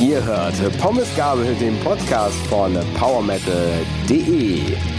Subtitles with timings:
[0.00, 4.97] Ihr hört Pommes Gabel, den Podcast von PowerMetal.de.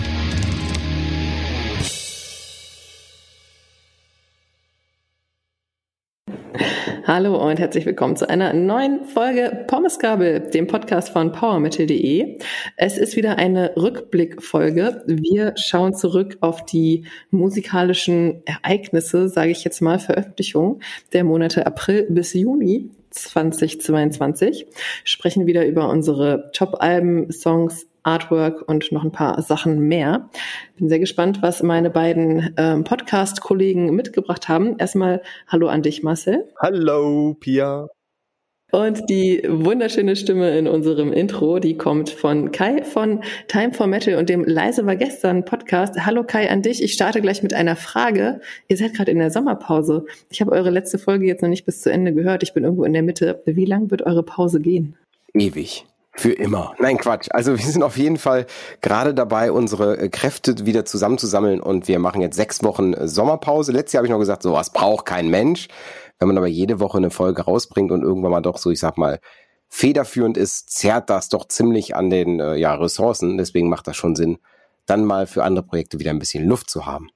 [7.12, 12.38] Hallo und herzlich willkommen zu einer neuen Folge Pommesgabel, dem Podcast von powermetal.de.
[12.78, 15.02] Es ist wieder eine Rückblickfolge.
[15.08, 20.82] Wir schauen zurück auf die musikalischen Ereignisse, sage ich jetzt mal, Veröffentlichung
[21.12, 24.68] der Monate April bis Juni 2022,
[25.04, 30.30] sprechen wieder über unsere Top-Alben, Songs, Artwork und noch ein paar Sachen mehr.
[30.78, 34.78] Bin sehr gespannt, was meine beiden ähm, Podcast-Kollegen mitgebracht haben.
[34.78, 36.48] Erstmal Hallo an dich, Marcel.
[36.60, 37.88] Hallo, Pia.
[38.72, 44.16] Und die wunderschöne Stimme in unserem Intro, die kommt von Kai von Time for Metal
[44.16, 45.96] und dem Leise war gestern Podcast.
[46.06, 46.84] Hallo Kai an dich.
[46.84, 48.42] Ich starte gleich mit einer Frage.
[48.68, 50.06] Ihr seid gerade in der Sommerpause.
[50.30, 52.44] Ich habe eure letzte Folge jetzt noch nicht bis zu Ende gehört.
[52.44, 53.42] Ich bin irgendwo in der Mitte.
[53.46, 54.96] Wie lang wird eure Pause gehen?
[55.34, 55.86] Ewig.
[56.20, 56.74] Für immer.
[56.80, 57.30] Nein, Quatsch.
[57.32, 58.46] Also wir sind auf jeden Fall
[58.82, 63.72] gerade dabei, unsere äh, Kräfte wieder zusammenzusammeln und wir machen jetzt sechs Wochen äh, Sommerpause.
[63.72, 65.70] Letztes Jahr habe ich noch gesagt, sowas braucht kein Mensch.
[66.20, 68.98] Wenn man aber jede Woche eine Folge rausbringt und irgendwann mal doch so, ich sag
[68.98, 69.22] mal,
[69.70, 73.38] federführend ist, zerrt das doch ziemlich an den äh, ja, Ressourcen.
[73.38, 74.40] Deswegen macht das schon Sinn,
[74.88, 77.12] dann mal für andere Projekte wieder ein bisschen Luft zu haben.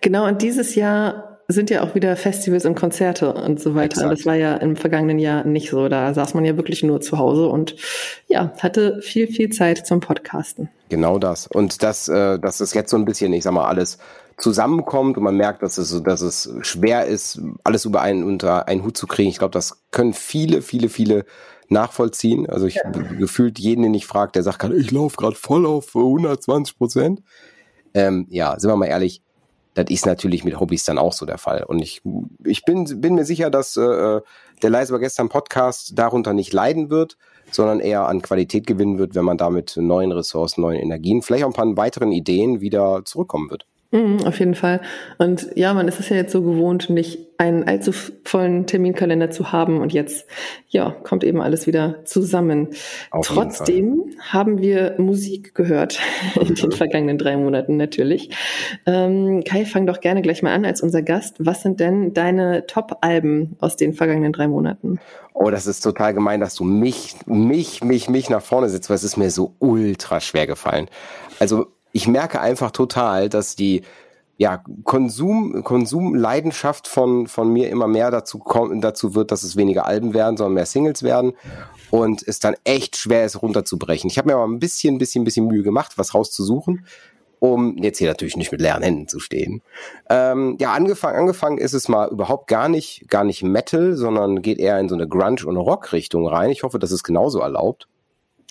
[0.00, 4.02] Genau, und dieses Jahr sind ja auch wieder Festivals und Konzerte und so weiter.
[4.02, 4.12] Exakt.
[4.12, 5.88] Das war ja im vergangenen Jahr nicht so.
[5.88, 7.74] Da saß man ja wirklich nur zu Hause und
[8.26, 10.68] ja, hatte viel, viel Zeit zum Podcasten.
[10.90, 11.46] Genau das.
[11.46, 13.96] Und das, äh, das ist jetzt so ein bisschen, ich sag mal, alles
[14.36, 18.84] zusammenkommt und man merkt, dass es, dass es schwer ist, alles über einen unter einen
[18.84, 19.30] Hut zu kriegen.
[19.30, 21.24] Ich glaube, das können viele, viele, viele
[21.70, 22.48] nachvollziehen.
[22.48, 22.90] Also ich ja.
[22.90, 27.22] gefühlt jeden, den ich frage, der sagt, ich laufe gerade voll auf 120 Prozent.
[27.94, 29.22] Ähm, ja, sind wir mal ehrlich,
[29.78, 31.62] das ist natürlich mit Hobbys dann auch so der Fall.
[31.62, 32.02] Und ich,
[32.44, 34.20] ich bin, bin mir sicher, dass äh,
[34.62, 37.16] der Leise war gestern Podcast darunter nicht leiden wird,
[37.52, 41.50] sondern eher an Qualität gewinnen wird, wenn man damit neuen Ressourcen, neuen Energien, vielleicht auch
[41.50, 43.66] ein paar weiteren Ideen wieder zurückkommen wird.
[43.90, 44.82] Mhm, auf jeden Fall.
[45.16, 47.92] Und ja, man ist es ja jetzt so gewohnt, nicht einen allzu
[48.24, 49.80] vollen Terminkalender zu haben.
[49.80, 50.26] Und jetzt,
[50.68, 52.68] ja, kommt eben alles wieder zusammen.
[53.10, 56.00] Auf Trotzdem haben wir Musik gehört
[56.40, 58.30] in den vergangenen drei Monaten natürlich.
[58.84, 61.36] Ähm, Kai, fang doch gerne gleich mal an als unser Gast.
[61.38, 65.00] Was sind denn deine Top-Alben aus den vergangenen drei Monaten?
[65.32, 68.96] Oh, das ist total gemein, dass du mich, mich, mich, mich nach vorne sitzt, weil
[68.96, 70.88] es ist mir so ultra schwer gefallen.
[71.38, 73.82] Also ich merke einfach total, dass die
[74.38, 79.84] ja, Konsum, Konsumleidenschaft von, von mir immer mehr dazu kommt, dazu wird, dass es weniger
[79.84, 81.32] Alben werden, sondern mehr Singles werden
[81.90, 84.08] und es dann echt schwer ist, runterzubrechen.
[84.08, 86.86] Ich habe mir aber ein bisschen, bisschen, bisschen Mühe gemacht, was rauszusuchen,
[87.40, 89.60] um jetzt hier natürlich nicht mit leeren Händen zu stehen.
[90.08, 94.58] Ähm, ja, angefangen, angefangen ist es mal überhaupt gar nicht, gar nicht Metal, sondern geht
[94.58, 96.50] eher in so eine Grunge- und Rock-Richtung rein.
[96.50, 97.88] Ich hoffe, das ist genauso erlaubt.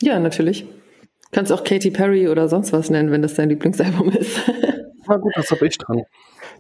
[0.02, 0.66] Ja, natürlich.
[1.32, 4.40] Kannst auch Katy Perry oder sonst was nennen, wenn das dein Lieblingsalbum ist.
[5.08, 6.04] Na gut, das habe ich dran.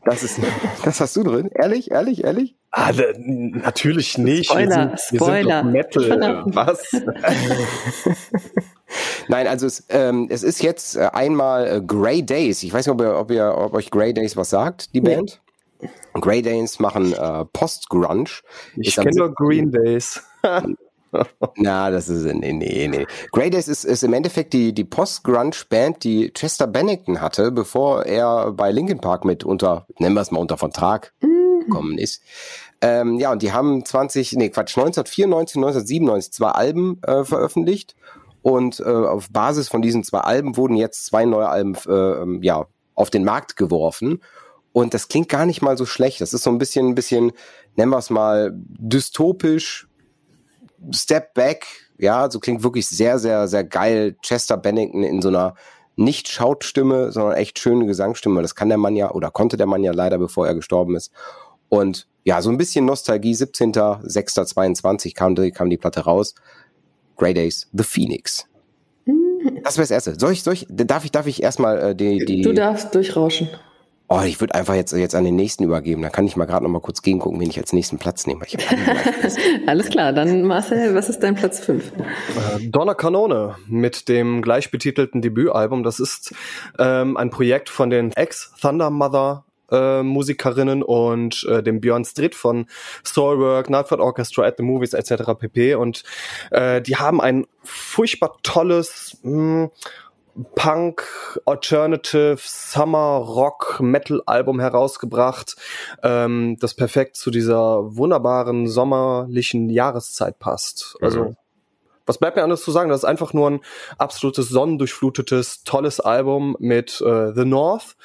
[0.05, 0.39] Das ist,
[0.83, 1.49] das hast du drin?
[1.53, 2.55] Ehrlich, ehrlich, ehrlich?
[2.71, 4.45] Ah, natürlich nicht.
[4.45, 5.73] Spoiler, wir sind, Spoiler.
[5.73, 6.43] Wir sind Metal.
[6.47, 6.91] Was?
[9.27, 12.63] Nein, also es, ähm, es ist jetzt äh, einmal äh, Grey Days.
[12.63, 15.41] Ich weiß nicht, ob, ihr, ob, ihr, ob euch Grey Days was sagt, die Band.
[15.81, 15.89] Ja.
[16.13, 18.29] Grey Days machen äh, Post-Grunge.
[18.77, 20.23] Ich kenne nur Green Days.
[21.55, 23.05] Na, das ist, nee, nee, nee.
[23.31, 28.51] Grey Days ist, ist im Endeffekt die, die Post-Grunge-Band, die Chester Bennington hatte, bevor er
[28.51, 31.65] bei Linkin Park mit unter, nennen wir es mal unter Vertrag mhm.
[31.65, 32.21] gekommen ist.
[32.81, 37.95] Ähm, ja, und die haben 20, nee, Quatsch, 1994, 1997 zwei Alben äh, veröffentlicht.
[38.41, 42.67] Und äh, auf Basis von diesen zwei Alben wurden jetzt zwei neue Alben äh, ja,
[42.95, 44.21] auf den Markt geworfen.
[44.73, 46.21] Und das klingt gar nicht mal so schlecht.
[46.21, 47.31] Das ist so ein bisschen, ein bisschen,
[47.75, 49.86] nennen wir es mal, dystopisch,
[50.91, 51.65] Step Back,
[51.97, 54.15] ja, so klingt wirklich sehr, sehr, sehr geil.
[54.21, 55.55] Chester Bennington in so einer
[55.95, 58.41] nicht Schautstimme, sondern echt schöne Gesangsstimme.
[58.41, 61.11] Das kann der Mann ja oder konnte der Mann ja leider, bevor er gestorben ist.
[61.69, 63.33] Und ja, so ein bisschen Nostalgie.
[63.33, 66.35] 17.06.22 kam, kam die Platte raus.
[67.15, 68.45] Grey Days, The Phoenix.
[69.05, 69.61] Mhm.
[69.63, 70.19] Das wäre das Erste.
[70.19, 72.41] Soll ich, soll ich, darf ich, darf ich erstmal äh, die, die.
[72.41, 73.49] Du darfst durchrauschen.
[74.09, 76.01] Oh, ich würde einfach jetzt, jetzt an den nächsten übergeben.
[76.01, 78.45] Dann kann ich mal gerade noch mal kurz gegengucken, wen ich als nächsten Platz nehme.
[79.67, 81.91] Alles klar, dann Marcel, was ist dein Platz 5?
[81.91, 85.83] Äh, Donner Kanone mit dem gleichbetitelten Debütalbum.
[85.83, 86.33] Das ist
[86.79, 92.67] ähm, ein Projekt von den Ex-Thunder Mother äh, Musikerinnen und äh, dem Björn Stritt von
[93.03, 95.33] Soulwork, Nightford Orchestra at the Movies etc.
[95.37, 95.75] pp.
[95.75, 96.03] Und
[96.51, 99.71] äh, die haben ein furchtbar tolles mh, hm,
[100.55, 105.55] Punk, Alternative, Summer, Rock, Metal Album herausgebracht,
[106.03, 110.95] ähm, das perfekt zu dieser wunderbaren sommerlichen Jahreszeit passt.
[111.01, 111.37] Also mhm.
[112.07, 112.89] Was bleibt mir anders zu sagen?
[112.89, 113.59] Das ist einfach nur ein
[113.97, 117.95] absolutes sonnendurchflutetes, tolles Album mit äh, The North.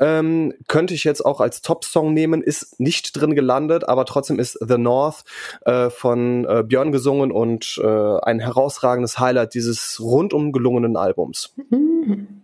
[0.00, 4.58] Ähm, könnte ich jetzt auch als Top-Song nehmen, ist nicht drin gelandet, aber trotzdem ist
[4.60, 5.24] The North
[5.64, 11.54] äh, von äh, Björn gesungen und äh, ein herausragendes Highlight dieses rundum gelungenen Albums.
[11.70, 12.42] Mhm.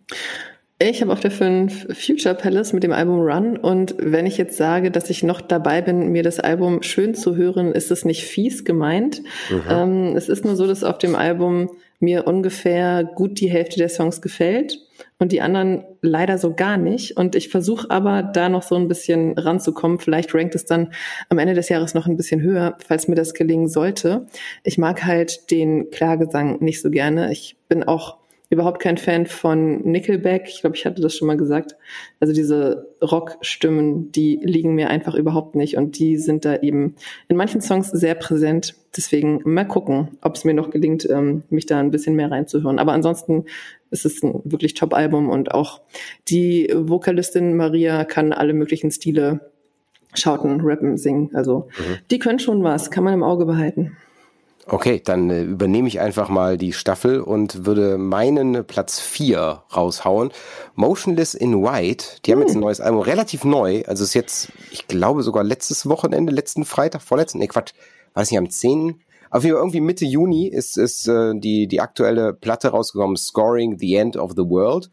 [0.82, 4.56] Ich habe auf der 5 Future Palace mit dem Album Run und wenn ich jetzt
[4.56, 8.25] sage, dass ich noch dabei bin, mir das Album schön zu hören, ist es nicht
[8.25, 9.21] fies gemeint.
[9.50, 9.62] Mhm.
[9.69, 11.69] Ähm, es ist nur so, dass auf dem Album
[11.99, 14.79] mir ungefähr gut die Hälfte der Songs gefällt
[15.19, 17.15] und die anderen leider so gar nicht.
[17.15, 19.99] Und ich versuche aber da noch so ein bisschen ranzukommen.
[19.99, 20.94] Vielleicht rankt es dann
[21.29, 24.26] am Ende des Jahres noch ein bisschen höher, falls mir das gelingen sollte.
[24.65, 27.31] Ich mag halt den Klagesang nicht so gerne.
[27.33, 28.19] Ich bin auch
[28.50, 30.49] überhaupt kein Fan von Nickelback.
[30.49, 31.76] Ich glaube, ich hatte das schon mal gesagt.
[32.19, 36.97] Also diese Rockstimmen, die liegen mir einfach überhaupt nicht und die sind da eben
[37.29, 38.75] in manchen Songs sehr präsent.
[38.97, 42.81] Deswegen mal gucken, ob es mir noch gelingt, ähm, mich da ein bisschen mehr reinzuhören.
[42.81, 43.44] Aber ansonsten
[43.93, 45.81] ist es ein wirklich Top-Album und auch
[46.29, 49.52] die Vokalistin Maria kann alle möglichen Stile
[50.12, 51.31] schauten, rappen, singen.
[51.35, 51.99] Also mhm.
[52.11, 53.97] die können schon was, kann man im Auge behalten.
[54.72, 60.31] Okay, dann äh, übernehme ich einfach mal die Staffel und würde meinen Platz 4 raushauen.
[60.76, 62.61] Motionless in White, die haben jetzt ein hm.
[62.61, 67.40] neues Album, relativ neu, also ist jetzt, ich glaube sogar letztes Wochenende, letzten Freitag, vorletzten,
[67.40, 67.72] nee Quatsch,
[68.14, 69.00] es nicht am 10.
[69.32, 73.76] Auf jeden Fall irgendwie Mitte Juni ist, ist äh, die, die aktuelle Platte rausgekommen, Scoring
[73.78, 74.88] the End of the World.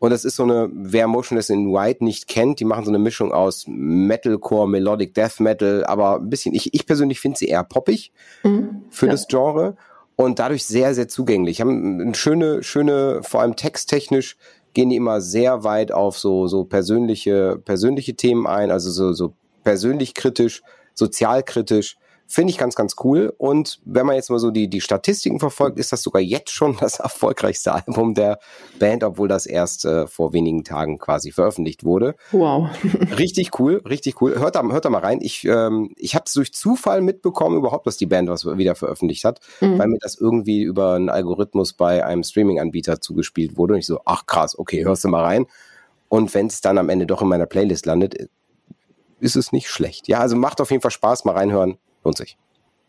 [0.00, 2.98] Und das ist so eine, wer Motionless in White nicht kennt, die machen so eine
[2.98, 7.62] Mischung aus Metalcore, Melodic Death Metal, aber ein bisschen, ich, ich persönlich finde sie eher
[7.64, 8.10] poppig
[8.42, 9.12] mhm, für ja.
[9.12, 9.76] das Genre
[10.16, 11.60] und dadurch sehr, sehr zugänglich.
[11.60, 14.38] Haben eine schöne, schöne, vor allem texttechnisch
[14.72, 19.34] gehen die immer sehr weit auf so, so persönliche, persönliche Themen ein, also so, so
[19.64, 20.62] persönlich kritisch,
[20.94, 21.98] sozialkritisch.
[22.30, 23.34] Finde ich ganz, ganz cool.
[23.38, 26.76] Und wenn man jetzt mal so die, die Statistiken verfolgt, ist das sogar jetzt schon
[26.78, 28.38] das erfolgreichste Album der
[28.78, 32.14] Band, obwohl das erst äh, vor wenigen Tagen quasi veröffentlicht wurde.
[32.30, 32.68] Wow.
[33.18, 34.38] richtig cool, richtig cool.
[34.38, 35.18] Hört da, hört da mal rein.
[35.20, 39.24] Ich, ähm, ich habe es durch Zufall mitbekommen, überhaupt, dass die Band was wieder veröffentlicht
[39.24, 39.80] hat, mhm.
[39.80, 43.74] weil mir das irgendwie über einen Algorithmus bei einem Streaming-Anbieter zugespielt wurde.
[43.74, 45.46] Und ich so, ach krass, okay, hörst du mal rein.
[46.08, 48.30] Und wenn es dann am Ende doch in meiner Playlist landet,
[49.18, 50.06] ist es nicht schlecht.
[50.06, 51.76] Ja, also macht auf jeden Fall Spaß, mal reinhören.
[52.04, 52.36] Lohnt sich.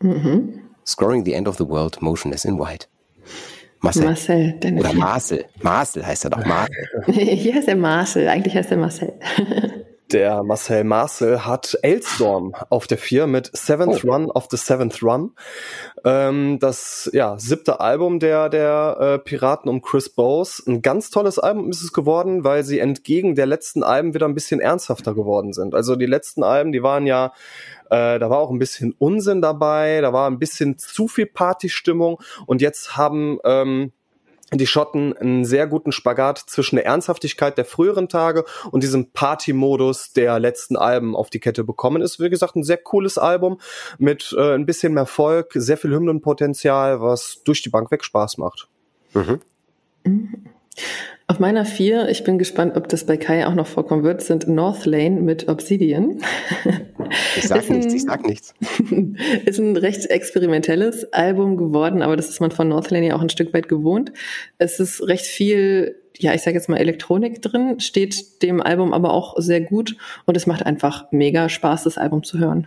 [0.00, 0.60] Mhm.
[0.86, 2.88] Scoring the End of the World, Motionless in White.
[3.80, 4.04] Marcel.
[4.04, 5.44] Marcel Oder Marcel.
[5.60, 6.44] Marcel heißt er doch.
[6.44, 6.86] Marcel.
[7.06, 8.28] Hier heißt er Marcel.
[8.28, 9.12] Eigentlich heißt er Marcel.
[10.12, 14.10] Der Marcel Marcel hat Elstorm auf der 4 mit Seventh oh.
[14.10, 15.32] Run of the Seventh Run.
[16.04, 20.62] Ähm, das ja, siebte Album der, der äh, Piraten um Chris Bowes.
[20.66, 24.34] Ein ganz tolles Album ist es geworden, weil sie entgegen der letzten Alben wieder ein
[24.34, 25.74] bisschen ernsthafter geworden sind.
[25.74, 27.32] Also die letzten Alben, die waren ja
[27.92, 32.18] äh, da war auch ein bisschen Unsinn dabei, da war ein bisschen zu viel Partystimmung
[32.46, 33.92] und jetzt haben ähm,
[34.50, 40.12] die Schotten einen sehr guten Spagat zwischen der Ernsthaftigkeit der früheren Tage und diesem Party-Modus
[40.12, 42.02] der letzten Alben auf die Kette bekommen.
[42.02, 43.60] Ist, wie gesagt, ein sehr cooles Album
[43.98, 48.38] mit äh, ein bisschen mehr Volk, sehr viel Hymnenpotenzial, was durch die Bank weg Spaß
[48.38, 48.68] macht.
[49.14, 49.40] Mhm.
[50.04, 50.46] Mhm.
[51.32, 54.48] Auf meiner vier, ich bin gespannt, ob das bei Kai auch noch vorkommen wird, sind
[54.48, 56.20] North Lane mit Obsidian.
[57.36, 58.54] Ich sag ein, nichts, ich sag nichts.
[59.46, 63.22] Ist ein recht experimentelles Album geworden, aber das ist man von North Lane ja auch
[63.22, 64.12] ein Stück weit gewohnt.
[64.58, 69.14] Es ist recht viel, ja, ich sage jetzt mal Elektronik drin, steht dem Album aber
[69.14, 72.66] auch sehr gut und es macht einfach mega Spaß, das Album zu hören.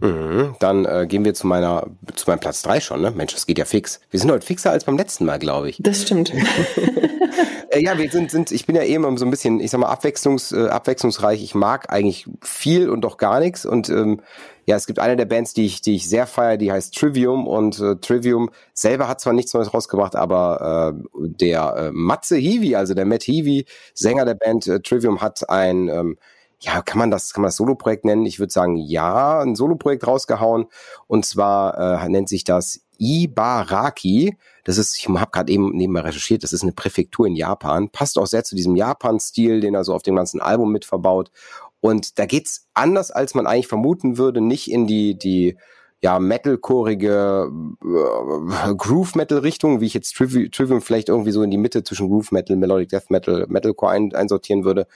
[0.00, 3.10] Mhm, dann äh, gehen wir zu meiner zu meinem Platz drei schon, ne?
[3.10, 4.00] Mensch, das geht ja fix.
[4.10, 5.78] Wir sind heute fixer als beim letzten Mal, glaube ich.
[5.80, 6.32] Das stimmt.
[7.70, 9.88] äh, ja, wir sind, sind, ich bin ja eben so ein bisschen, ich sag mal,
[9.88, 11.42] abwechslungs, äh, abwechslungsreich.
[11.42, 13.64] Ich mag eigentlich viel und doch gar nichts.
[13.64, 14.20] Und ähm,
[14.66, 17.46] ja, es gibt eine der Bands, die ich, die ich sehr feiere, die heißt Trivium.
[17.46, 22.74] Und äh, Trivium selber hat zwar nichts Neues rausgebracht, aber äh, der äh, Matze Heavy,
[22.74, 26.18] also der Matt Heavy, Sänger der Band äh, Trivium, hat ein ähm,
[26.60, 28.26] ja, kann man das, kann man das Soloprojekt nennen?
[28.26, 30.66] Ich würde sagen, ja, ein Soloprojekt rausgehauen.
[31.06, 34.36] Und zwar äh, nennt sich das Ibaraki.
[34.64, 37.88] Das ist, ich habe gerade eben nebenbei recherchiert, das ist eine Präfektur in Japan.
[37.88, 41.30] Passt auch sehr zu diesem Japan-Stil, den er so auf dem ganzen Album mit verbaut.
[41.80, 45.56] Und da geht's anders, als man eigentlich vermuten würde, nicht in die, die
[46.02, 47.50] ja, metalcoreige
[47.82, 52.90] äh, Groove-Metal-Richtung, wie ich jetzt Trivium vielleicht irgendwie so in die Mitte zwischen Groove-Metal, Melodic
[52.90, 54.86] Death Metal, Metalcore ein, einsortieren würde,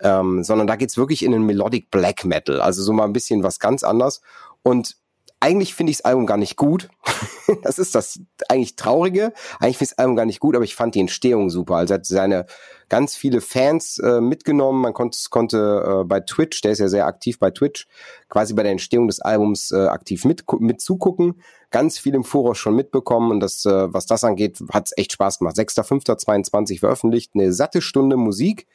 [0.00, 3.42] ähm, sondern da geht's wirklich in den Melodic Black Metal, also so mal ein bisschen
[3.42, 4.20] was ganz anders.
[4.62, 4.96] Und
[5.40, 6.88] eigentlich finde ich das Album gar nicht gut.
[7.62, 9.32] das ist das eigentlich Traurige.
[9.60, 11.76] Eigentlich finde ich das Album gar nicht gut, aber ich fand die Entstehung super.
[11.76, 12.46] Also hat seine
[12.88, 14.80] ganz viele Fans äh, mitgenommen.
[14.80, 17.86] Man konnte, konnte äh, bei Twitch, der ist ja sehr aktiv bei Twitch,
[18.28, 21.42] quasi bei der Entstehung des Albums äh, aktiv mit, mit zugucken.
[21.70, 25.12] Ganz viel im Voraus schon mitbekommen und das, äh, was das angeht, hat es echt
[25.12, 25.56] Spaß gemacht.
[25.56, 28.66] 6.5.22 veröffentlicht, eine satte Stunde Musik,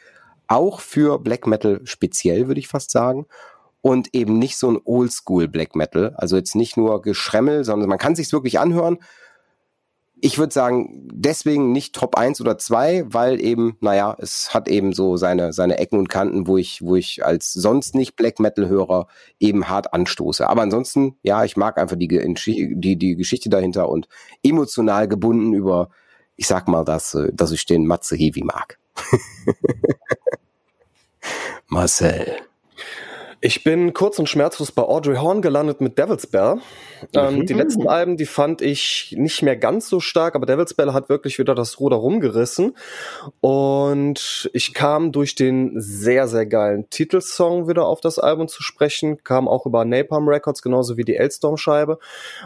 [0.51, 3.25] auch für Black Metal speziell, würde ich fast sagen
[3.81, 6.13] und eben nicht so ein Oldschool Black Metal.
[6.17, 8.99] Also jetzt nicht nur Geschremmel, sondern man kann sich's wirklich anhören.
[10.23, 14.93] Ich würde sagen, deswegen nicht Top 1 oder 2, weil eben, naja, es hat eben
[14.93, 19.07] so seine, seine Ecken und Kanten, wo ich, wo ich als sonst nicht Black Metal-Hörer
[19.39, 20.47] eben hart anstoße.
[20.47, 24.07] Aber ansonsten, ja, ich mag einfach die, die, die Geschichte dahinter und
[24.43, 25.89] emotional gebunden über,
[26.35, 28.77] ich sag mal, dass, dass ich den Matze Heavy mag.
[31.71, 32.35] Marcel.
[33.39, 36.57] Ich bin kurz und schmerzlos bei Audrey Horn gelandet mit Devil's Bell.
[37.15, 37.45] Ähm, mhm.
[37.45, 41.07] Die letzten Alben, die fand ich nicht mehr ganz so stark, aber Devil's Bell hat
[41.07, 42.75] wirklich wieder das Ruder rumgerissen.
[43.39, 49.23] Und ich kam durch den sehr, sehr geilen Titelsong wieder auf das Album zu sprechen,
[49.23, 51.99] kam auch über Napalm Records, genauso wie die Elstorm-Scheibe.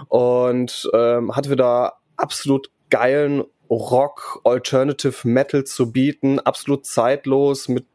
[0.08, 7.86] Und ähm, hatte wieder absolut geilen Rock, Alternative Metal zu bieten, absolut zeitlos mit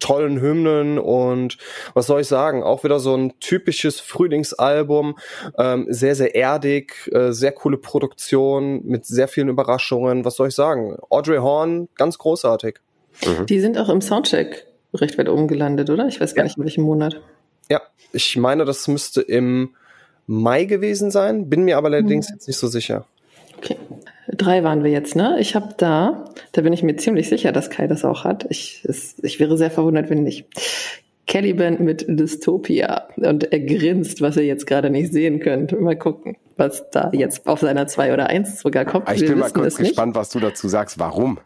[0.00, 1.58] tollen Hymnen und
[1.94, 5.16] was soll ich sagen, auch wieder so ein typisches Frühlingsalbum,
[5.56, 10.54] ähm, sehr, sehr erdig, äh, sehr coole Produktion mit sehr vielen Überraschungen, was soll ich
[10.54, 12.80] sagen, Audrey Horn, ganz großartig.
[13.24, 13.46] Mhm.
[13.46, 16.06] Die sind auch im Soundcheck recht weit oben gelandet, oder?
[16.08, 16.44] Ich weiß gar ja.
[16.44, 17.20] nicht, in welchem Monat.
[17.70, 17.80] Ja,
[18.12, 19.74] ich meine, das müsste im
[20.26, 22.34] Mai gewesen sein, bin mir aber allerdings mhm.
[22.34, 23.04] jetzt nicht so sicher.
[23.58, 23.76] Okay.
[24.36, 25.36] Drei waren wir jetzt, ne?
[25.40, 28.46] Ich habe da, da bin ich mir ziemlich sicher, dass Kai das auch hat.
[28.48, 30.46] Ich, es, ich wäre sehr verwundert, wenn nicht.
[31.26, 33.08] Caliban mit Dystopia.
[33.16, 35.78] Und er grinst, was ihr jetzt gerade nicht sehen könnt.
[35.80, 39.08] Mal gucken, was da jetzt auf seiner 2 oder 1 sogar kommt.
[39.12, 40.98] Ich wir bin mal kurz gespannt, was du dazu sagst.
[40.98, 41.38] Warum?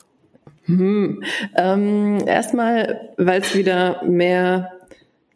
[0.66, 1.22] Hm.
[1.56, 4.72] Ähm, erstmal, weil es wieder mehr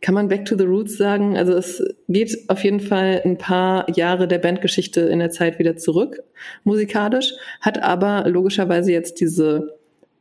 [0.00, 1.36] kann man Back to the Roots sagen?
[1.36, 5.76] Also es geht auf jeden Fall ein paar Jahre der Bandgeschichte in der Zeit wieder
[5.76, 6.22] zurück,
[6.64, 9.78] musikalisch, hat aber logischerweise jetzt diese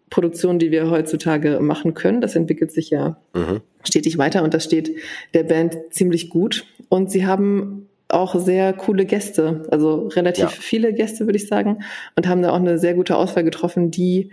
[0.09, 2.21] Produktion, die wir heutzutage machen können.
[2.21, 3.61] Das entwickelt sich ja mhm.
[3.83, 4.95] stetig weiter und das steht
[5.33, 6.65] der Band ziemlich gut.
[6.89, 10.49] Und sie haben auch sehr coole Gäste, also relativ ja.
[10.49, 11.83] viele Gäste, würde ich sagen,
[12.15, 14.31] und haben da auch eine sehr gute Auswahl getroffen, die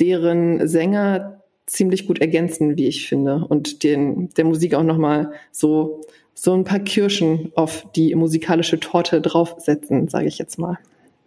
[0.00, 6.00] deren Sänger ziemlich gut ergänzen, wie ich finde, und den, der Musik auch nochmal so,
[6.34, 10.78] so ein paar Kirschen auf die musikalische Torte draufsetzen, sage ich jetzt mal.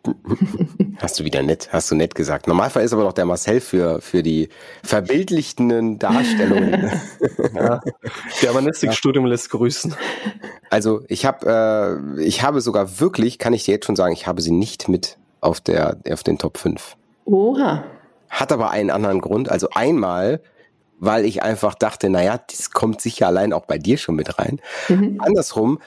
[0.97, 2.47] Hast du wieder nett, hast du nett gesagt.
[2.47, 4.49] Normalfall ist aber doch der Marcel für, für die
[4.83, 6.91] verbildlichten Darstellungen.
[7.53, 7.81] ja.
[8.39, 9.31] Germanistikstudium ja.
[9.31, 9.93] lässt grüßen.
[10.69, 14.25] Also ich habe, äh, ich habe sogar wirklich, kann ich dir jetzt schon sagen, ich
[14.25, 16.95] habe sie nicht mit auf der, auf den Top 5.
[17.25, 17.83] Oha.
[18.35, 19.49] Hat aber einen anderen Grund.
[19.49, 20.41] Also einmal,
[20.99, 24.59] weil ich einfach dachte, naja, das kommt sicher allein auch bei dir schon mit rein.
[24.89, 25.21] Mhm.
[25.21, 25.79] Andersrum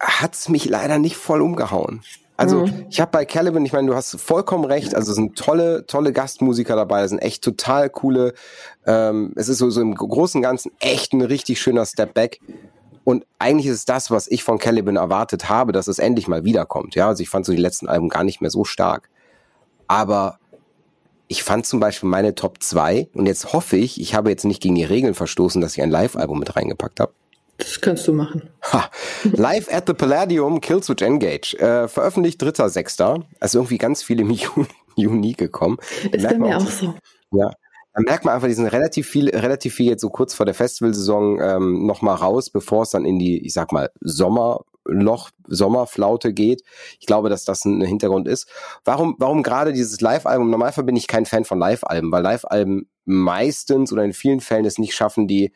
[0.00, 2.02] hat's mich leider nicht voll umgehauen.
[2.36, 2.86] Also mhm.
[2.90, 6.12] ich habe bei Caliban, ich meine, du hast vollkommen recht, also es sind tolle, tolle
[6.12, 8.34] Gastmusiker dabei, das sind echt total coole,
[8.84, 12.40] ähm, es ist so, so im Großen und Ganzen echt ein richtig schöner Step Back.
[13.04, 16.42] Und eigentlich ist es das, was ich von Caliban erwartet habe, dass es endlich mal
[16.42, 16.96] wiederkommt.
[16.96, 19.10] Ja, also ich fand so die letzten Alben gar nicht mehr so stark.
[19.86, 20.40] Aber
[21.32, 24.60] ich fand zum Beispiel meine Top 2 und jetzt hoffe ich, ich habe jetzt nicht
[24.60, 27.14] gegen die Regeln verstoßen, dass ich ein Live-Album mit reingepackt habe.
[27.56, 28.50] Das kannst du machen.
[28.70, 28.90] Ha.
[29.24, 31.54] Live at the Palladium, Killswitch Engage.
[31.58, 33.22] Äh, veröffentlicht 3.6.
[33.40, 34.30] Also irgendwie ganz viel im
[34.96, 35.78] Juni gekommen.
[36.10, 36.94] Ist bei mir auch so.
[37.30, 37.50] Ja,
[37.94, 40.54] dann merkt man einfach, die sind relativ viel, relativ viel jetzt so kurz vor der
[40.54, 46.32] Festivalsaison ähm, nochmal raus, bevor es dann in die, ich sag mal, Sommer, Loch, Sommerflaute
[46.32, 46.62] geht.
[46.98, 48.48] Ich glaube, dass das ein Hintergrund ist.
[48.84, 50.50] Warum, warum gerade dieses Live-Album?
[50.50, 54.78] Normalerweise bin ich kein Fan von Live-Alben, weil Live-Alben meistens oder in vielen Fällen es
[54.78, 55.52] nicht schaffen, die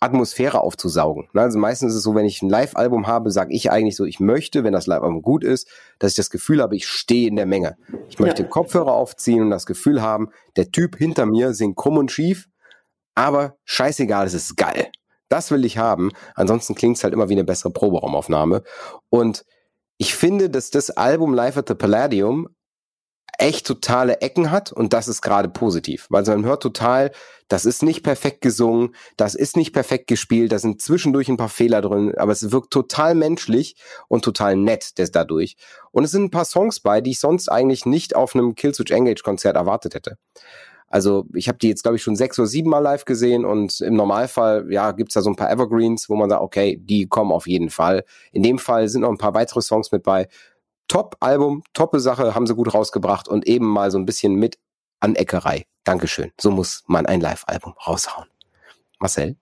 [0.00, 1.28] Atmosphäre aufzusaugen.
[1.32, 4.04] Ne, also meistens ist es so, wenn ich ein Live-Album habe, sage ich eigentlich so,
[4.04, 5.68] ich möchte, wenn das Live-Album gut ist,
[5.98, 7.76] dass ich das Gefühl habe, ich stehe in der Menge.
[8.08, 8.48] Ich möchte ja.
[8.48, 12.48] Kopfhörer aufziehen und das Gefühl haben, der Typ hinter mir singt krumm und schief,
[13.14, 14.90] aber scheißegal, es ist geil.
[15.28, 16.10] Das will ich haben.
[16.34, 18.62] Ansonsten klingt es halt immer wie eine bessere Proberaumaufnahme.
[19.10, 19.44] Und
[19.98, 22.48] ich finde, dass das Album Live at the Palladium
[23.38, 27.10] echt totale Ecken hat und das ist gerade positiv, weil man hört total,
[27.48, 31.48] das ist nicht perfekt gesungen, das ist nicht perfekt gespielt, da sind zwischendurch ein paar
[31.48, 33.76] Fehler drin, aber es wirkt total menschlich
[34.08, 35.56] und total nett das dadurch.
[35.90, 38.92] Und es sind ein paar Songs bei, die ich sonst eigentlich nicht auf einem Killswitch
[38.92, 40.16] Engage Konzert erwartet hätte.
[40.88, 43.80] Also ich habe die jetzt, glaube ich, schon sechs oder sieben Mal live gesehen und
[43.80, 47.32] im Normalfall, ja, gibt's da so ein paar Evergreens, wo man sagt, okay, die kommen
[47.32, 48.04] auf jeden Fall.
[48.32, 50.28] In dem Fall sind noch ein paar weitere Songs mit bei.
[50.88, 54.58] Top-Album, toppe Sache, haben sie gut rausgebracht und eben mal so ein bisschen mit
[55.00, 55.66] Aneckerei.
[55.82, 56.32] Dankeschön.
[56.40, 58.28] So muss man ein Live-Album raushauen.
[59.00, 59.36] Marcel?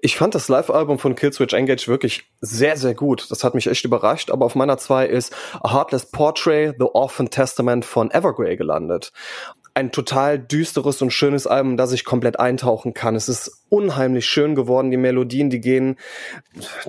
[0.00, 3.30] Ich fand das Live-Album von Killswitch Engage wirklich sehr, sehr gut.
[3.30, 4.30] Das hat mich echt überrascht.
[4.30, 9.12] Aber auf meiner 2 ist A Heartless Portrait, The Orphan Testament von Evergrey gelandet.
[9.78, 13.14] Ein total düsteres und schönes Album, das ich komplett eintauchen kann.
[13.14, 14.90] Es ist unheimlich schön geworden.
[14.90, 15.94] Die Melodien, die gehen,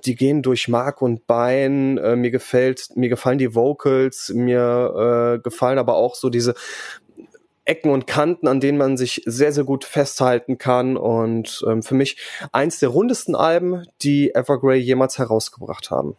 [0.05, 2.00] die gehen durch Mark und Bein.
[2.00, 4.31] Äh, mir gefällt, mir gefallen die Vocals.
[4.34, 6.55] Mir äh, gefallen aber auch so diese
[7.63, 10.98] Ecken und Kanten, an denen man sich sehr, sehr gut festhalten kann.
[10.98, 12.17] Und ähm, für mich
[12.51, 16.15] eins der rundesten Alben, die Evergrey jemals herausgebracht haben.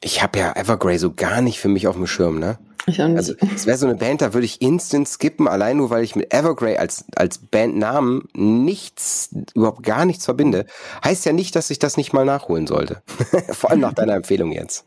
[0.00, 2.58] Ich habe ja Evergrey so gar nicht für mich auf dem Schirm, ne?
[2.86, 3.18] Ich auch nicht.
[3.18, 6.16] Also es wäre so eine Band, da würde ich instant skippen, allein nur weil ich
[6.16, 10.66] mit Evergrey als, als Bandnamen nichts, überhaupt gar nichts verbinde.
[11.04, 13.02] Heißt ja nicht, dass ich das nicht mal nachholen sollte.
[13.50, 14.86] Vor allem nach deiner Empfehlung jetzt.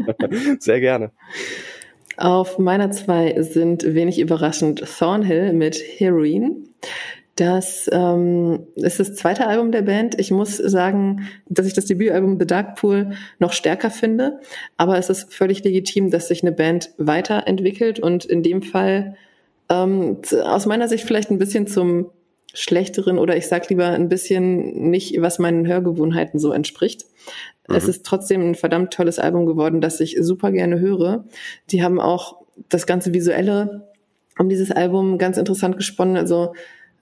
[0.60, 1.10] Sehr gerne.
[2.16, 6.68] Auf meiner zwei sind wenig überraschend Thornhill mit Heroin.
[7.36, 10.18] Das ähm, ist das zweite Album der Band.
[10.20, 14.40] Ich muss sagen, dass ich das Debütalbum The Dark Pool noch stärker finde.
[14.76, 19.16] Aber es ist völlig legitim, dass sich eine Band weiterentwickelt und in dem Fall
[19.68, 22.10] ähm, aus meiner Sicht vielleicht ein bisschen zum
[22.52, 27.04] schlechteren oder ich sag lieber ein bisschen nicht, was meinen Hörgewohnheiten so entspricht.
[27.68, 27.74] Mhm.
[27.74, 31.24] Es ist trotzdem ein verdammt tolles Album geworden, das ich super gerne höre.
[31.72, 32.36] Die haben auch
[32.68, 33.88] das ganze Visuelle
[34.38, 36.16] um dieses Album ganz interessant gesponnen.
[36.16, 36.54] Also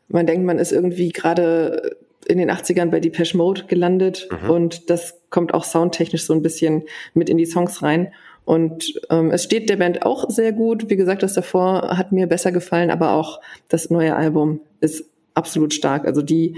[0.08, 4.50] man denkt, man ist irgendwie gerade in den 80ern bei Depeche Mode gelandet mhm.
[4.50, 8.12] und das kommt auch soundtechnisch so ein bisschen mit in die Songs rein.
[8.44, 10.90] Und ähm, es steht der Band auch sehr gut.
[10.90, 15.04] Wie gesagt, das davor hat mir besser gefallen, aber auch das neue Album ist
[15.34, 16.06] absolut stark.
[16.06, 16.56] Also die,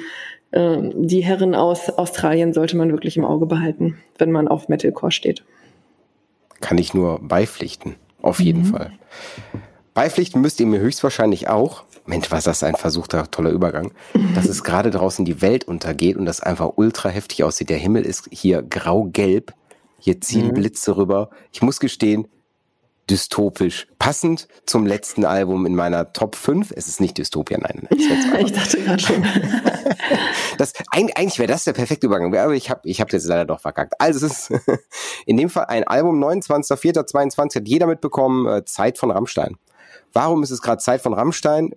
[0.50, 5.12] äh, die Herren aus Australien sollte man wirklich im Auge behalten, wenn man auf Metalcore
[5.12, 5.44] steht.
[6.60, 8.66] Kann ich nur beipflichten, auf jeden mhm.
[8.66, 8.92] Fall.
[9.92, 11.84] Beipflichten müsst ihr mir höchstwahrscheinlich auch.
[12.06, 13.92] Mensch, was das ein versuchter toller Übergang,
[14.34, 17.70] dass es gerade draußen die Welt untergeht und das einfach ultra heftig aussieht.
[17.70, 19.54] Der Himmel ist hier grau-gelb.
[19.99, 20.54] Hier ziehen mhm.
[20.54, 21.30] Blitze rüber.
[21.50, 22.28] Ich muss gestehen,
[23.11, 23.87] dystopisch.
[23.98, 26.72] Passend zum letzten Album in meiner Top 5.
[26.74, 27.87] Es ist nicht Dystopia, nein.
[27.90, 27.98] nein
[28.46, 29.24] ich dachte gerade schon.
[30.59, 33.61] das, eigentlich wäre das der perfekte Übergang, aber ich habe ich hab jetzt leider doch
[33.61, 33.94] verkackt.
[33.98, 34.61] Also es ist
[35.26, 39.57] in dem Fall ein Album, 29.04.22, hat jeder mitbekommen, äh, Zeit von Rammstein.
[40.12, 41.74] Warum ist es gerade Zeit von Rammstein?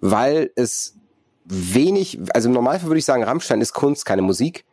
[0.00, 0.96] Weil es
[1.44, 4.64] wenig, also im Normalfall würde ich sagen, Rammstein ist Kunst, keine Musik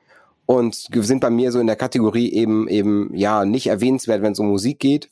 [0.46, 4.40] und sind bei mir so in der Kategorie eben eben ja nicht erwähnenswert, wenn es
[4.40, 5.10] um Musik geht,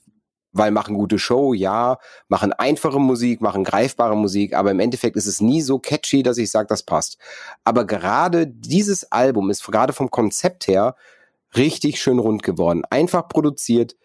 [0.52, 1.98] weil machen gute Show, ja,
[2.28, 6.38] machen einfache Musik, machen greifbare Musik, aber im Endeffekt ist es nie so catchy, dass
[6.38, 7.18] ich sage, das passt.
[7.64, 10.96] Aber gerade dieses Album ist gerade vom Konzept her
[11.56, 12.84] richtig schön rund geworden.
[12.90, 13.96] Einfach produziert.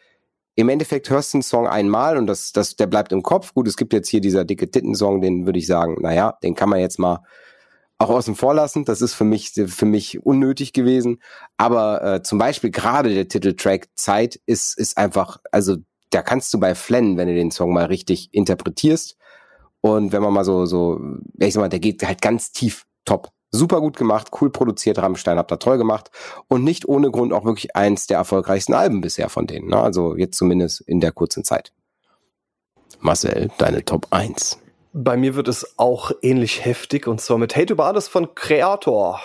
[0.58, 3.54] Im Endeffekt hörst du einen Song einmal und das, das, der bleibt im Kopf.
[3.54, 6.68] Gut, es gibt jetzt hier dieser dicke Titten-Song, den würde ich sagen, naja, den kann
[6.68, 7.22] man jetzt mal
[7.96, 8.84] auch außen vor lassen.
[8.84, 11.22] Das ist für mich, für mich unnötig gewesen.
[11.58, 15.76] Aber äh, zum Beispiel gerade der Titeltrack Zeit ist, ist einfach, also
[16.10, 19.16] da kannst du bei flennen, wenn du den Song mal richtig interpretierst.
[19.80, 21.00] Und wenn man mal so, so,
[21.38, 23.30] ich sag mal, der geht halt ganz tief, top.
[23.50, 26.10] Super gut gemacht, cool produziert, Rammstein habt da toll gemacht
[26.48, 29.68] und nicht ohne Grund auch wirklich eins der erfolgreichsten Alben bisher von denen.
[29.68, 29.80] Ne?
[29.80, 31.72] Also jetzt zumindest in der kurzen Zeit.
[33.00, 34.58] Marcel, deine Top 1.
[34.92, 39.20] Bei mir wird es auch ähnlich heftig und zwar mit Hate über alles von Creator.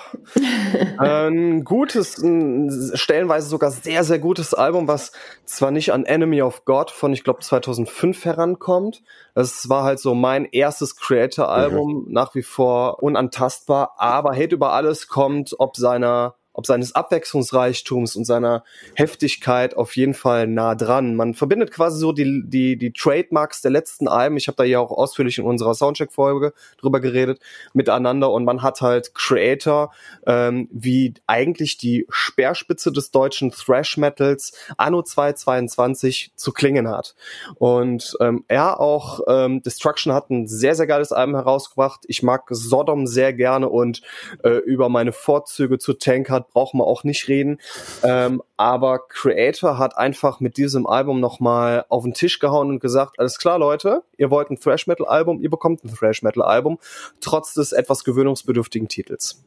[0.98, 5.14] ein gutes, ein stellenweise sogar sehr, sehr gutes Album, was
[5.46, 9.04] zwar nicht an Enemy of God von, ich glaube, 2005 herankommt.
[9.36, 12.12] Es war halt so mein erstes Creator-Album, mhm.
[12.12, 18.26] nach wie vor unantastbar, aber Hate über alles kommt ob seiner ob seines Abwechslungsreichtums und
[18.26, 18.64] seiner
[18.96, 21.16] Heftigkeit auf jeden Fall nah dran.
[21.16, 24.80] Man verbindet quasi so die, die, die Trademarks der letzten Alben, ich habe da ja
[24.80, 27.40] auch ausführlich in unserer Soundcheck-Folge drüber geredet,
[27.74, 29.92] miteinander und man hat halt Creator,
[30.28, 37.16] ähm, wie eigentlich die Speerspitze des deutschen Thrash-Metals anno 2022 zu klingen hat.
[37.56, 42.02] Und ähm, er auch, ähm, Destruction hat ein sehr, sehr geiles Album herausgebracht.
[42.08, 44.02] Ich mag Sodom sehr gerne und
[44.44, 47.60] äh, über meine Vorzüge zu Tankard braucht man auch nicht reden.
[48.04, 53.20] Ähm, aber Creator hat einfach mit diesem Album nochmal auf den Tisch gehauen und gesagt,
[53.20, 56.80] alles klar, Leute, ihr wollt ein Thrash Metal Album, ihr bekommt ein Thrash Metal Album,
[57.20, 59.44] trotz des etwas gewöhnungsbedürftigen Titels.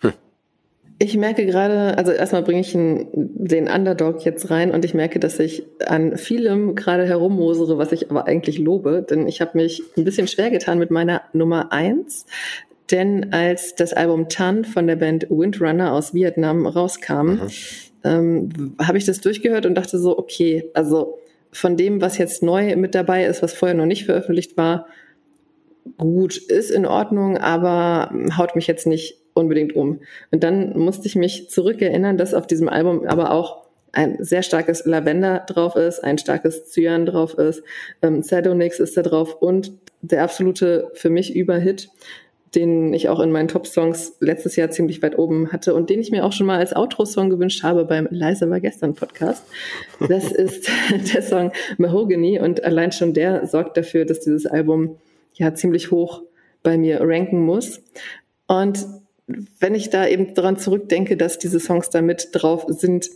[0.00, 0.12] Hm.
[0.98, 5.40] Ich merke gerade, also erstmal bringe ich den Underdog jetzt rein und ich merke, dass
[5.40, 10.04] ich an vielem gerade herummosere, was ich aber eigentlich lobe, denn ich habe mich ein
[10.04, 12.26] bisschen schwer getan mit meiner Nummer eins.
[12.90, 17.48] Denn als das Album Tan von der Band Windrunner aus Vietnam rauskam, mhm.
[18.04, 21.18] ähm, habe ich das durchgehört und dachte so, okay, also
[21.52, 24.86] von dem, was jetzt neu mit dabei ist, was vorher noch nicht veröffentlicht war,
[25.98, 30.00] gut, ist in Ordnung, aber haut mich jetzt nicht unbedingt um.
[30.30, 34.84] Und dann musste ich mich zurückerinnern, dass auf diesem Album aber auch ein sehr starkes
[34.86, 37.62] Lavender drauf ist, ein starkes Cyan drauf ist,
[38.00, 41.90] ähm, Sadonix ist da drauf und der absolute für mich Überhit,
[42.54, 46.10] den ich auch in meinen Top-Songs letztes Jahr ziemlich weit oben hatte und den ich
[46.10, 49.44] mir auch schon mal als Outro-Song gewünscht habe beim Leise war gestern Podcast.
[50.06, 50.68] Das ist
[51.14, 54.96] der Song Mahogany und allein schon der sorgt dafür, dass dieses Album
[55.34, 56.22] ja ziemlich hoch
[56.62, 57.80] bei mir ranken muss.
[58.46, 58.86] Und
[59.58, 63.08] wenn ich da eben daran zurückdenke, dass diese Songs da mit drauf sind,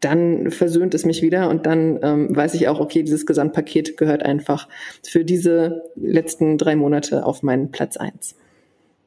[0.00, 4.22] dann versöhnt es mich wieder und dann ähm, weiß ich auch, okay, dieses Gesamtpaket gehört
[4.22, 4.68] einfach
[5.02, 8.34] für diese letzten drei Monate auf meinen Platz eins.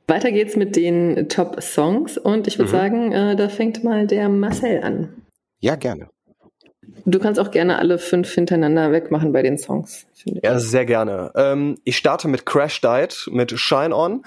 [0.08, 2.76] Weiter geht's mit den Top-Songs und ich würde mhm.
[2.76, 5.24] sagen, äh, da fängt mal der Marcel an.
[5.60, 6.10] Ja, gerne.
[7.06, 10.06] Du kannst auch gerne alle fünf hintereinander wegmachen bei den Songs.
[10.26, 11.32] Ja, sehr gerne.
[11.36, 14.24] Ähm, ich starte mit Crash Died, mit Shine On.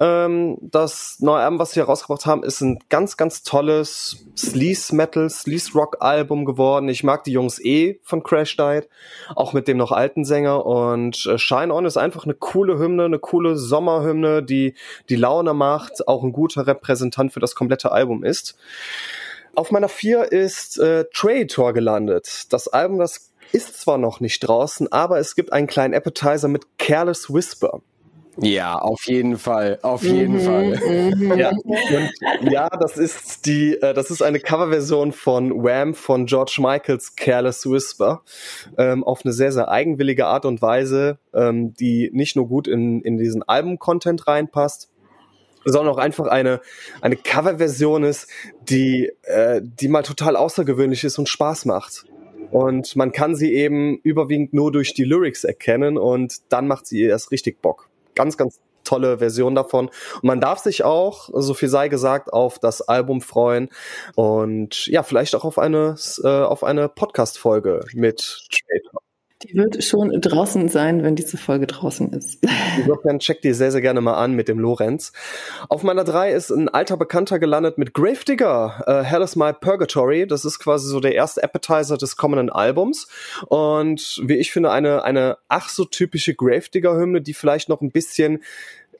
[0.00, 5.30] Ähm, das neue Album, was sie herausgebracht haben, ist ein ganz, ganz tolles Sleaze Metal,
[5.30, 6.88] Sleaze Rock Album geworden.
[6.88, 8.88] Ich mag die Jungs eh von Crash Died,
[9.36, 10.66] auch mit dem noch alten Sänger.
[10.66, 14.74] Und äh, Shine On ist einfach eine coole Hymne, eine coole Sommerhymne, die
[15.08, 18.58] die Laune macht, auch ein guter Repräsentant für das komplette Album ist.
[19.54, 22.52] Auf meiner vier ist äh, Traitor gelandet.
[22.52, 26.78] Das Album, das ist zwar noch nicht draußen, aber es gibt einen kleinen Appetizer mit
[26.78, 27.80] Careless Whisper.
[28.40, 31.14] Ja, auf jeden Fall, auf jeden mhm, Fall.
[31.16, 31.38] Mhm.
[31.38, 36.58] Ja, und ja, das ist die, äh, das ist eine Coverversion von Wham von George
[36.60, 38.22] Michaels Careless Whisper
[38.76, 43.00] ähm, auf eine sehr sehr eigenwillige Art und Weise, ähm, die nicht nur gut in
[43.00, 44.88] in diesen Album-Content reinpasst,
[45.70, 46.60] sondern auch einfach eine,
[47.00, 48.28] eine Coverversion ist,
[48.68, 52.04] die, äh, die mal total außergewöhnlich ist und Spaß macht.
[52.50, 57.02] Und man kann sie eben überwiegend nur durch die Lyrics erkennen und dann macht sie
[57.02, 57.88] erst richtig Bock.
[58.14, 59.88] Ganz, ganz tolle Version davon.
[59.88, 63.68] Und man darf sich auch, so viel sei gesagt, auf das Album freuen
[64.14, 68.97] und ja, vielleicht auch auf eine, äh, auf eine Podcast-Folge mit Trader.
[69.42, 72.44] Die wird schon draußen sein, wenn diese Folge draußen ist.
[72.76, 75.12] Insofern checkt die sehr, sehr gerne mal an mit dem Lorenz.
[75.68, 80.26] Auf meiner drei ist ein alter Bekannter gelandet mit Gravedigger, uh, Hell is My Purgatory.
[80.26, 83.06] Das ist quasi so der erste Appetizer des kommenden Albums.
[83.46, 88.42] Und wie ich finde, eine, eine ach so typische Gravedigger-Hymne, die vielleicht noch ein bisschen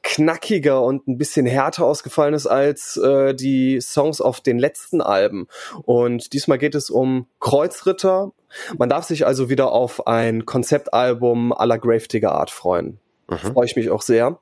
[0.03, 5.47] knackiger und ein bisschen härter ausgefallen ist als äh, die Songs auf den letzten Alben.
[5.83, 8.31] Und diesmal geht es um Kreuzritter.
[8.77, 12.99] Man darf sich also wieder auf ein Konzeptalbum aller Gravedigger Art freuen.
[13.27, 13.37] Mhm.
[13.37, 14.39] Freue ich mich auch sehr.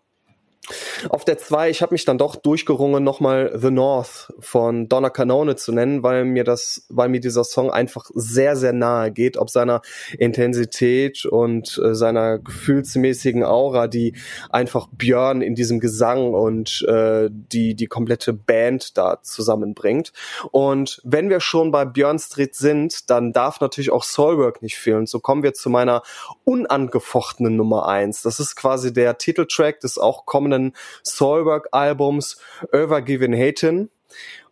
[1.09, 5.55] Auf der 2, ich habe mich dann doch durchgerungen, nochmal The North von Donna Canone
[5.55, 9.49] zu nennen, weil mir das, weil mir dieser Song einfach sehr, sehr nahe geht, ob
[9.49, 9.81] seiner
[10.17, 14.15] Intensität und äh, seiner gefühlsmäßigen Aura, die
[14.49, 20.11] einfach Björn in diesem Gesang und äh, die, die komplette Band da zusammenbringt.
[20.51, 25.05] Und wenn wir schon bei Björn Street sind, dann darf natürlich auch Soulwork nicht fehlen.
[25.05, 26.03] So kommen wir zu meiner
[26.43, 28.21] unangefochtenen Nummer 1.
[28.23, 32.37] Das ist quasi der Titeltrack des auch kommenden kommenden Soulwork-Albums
[32.73, 33.89] Over Given Haten.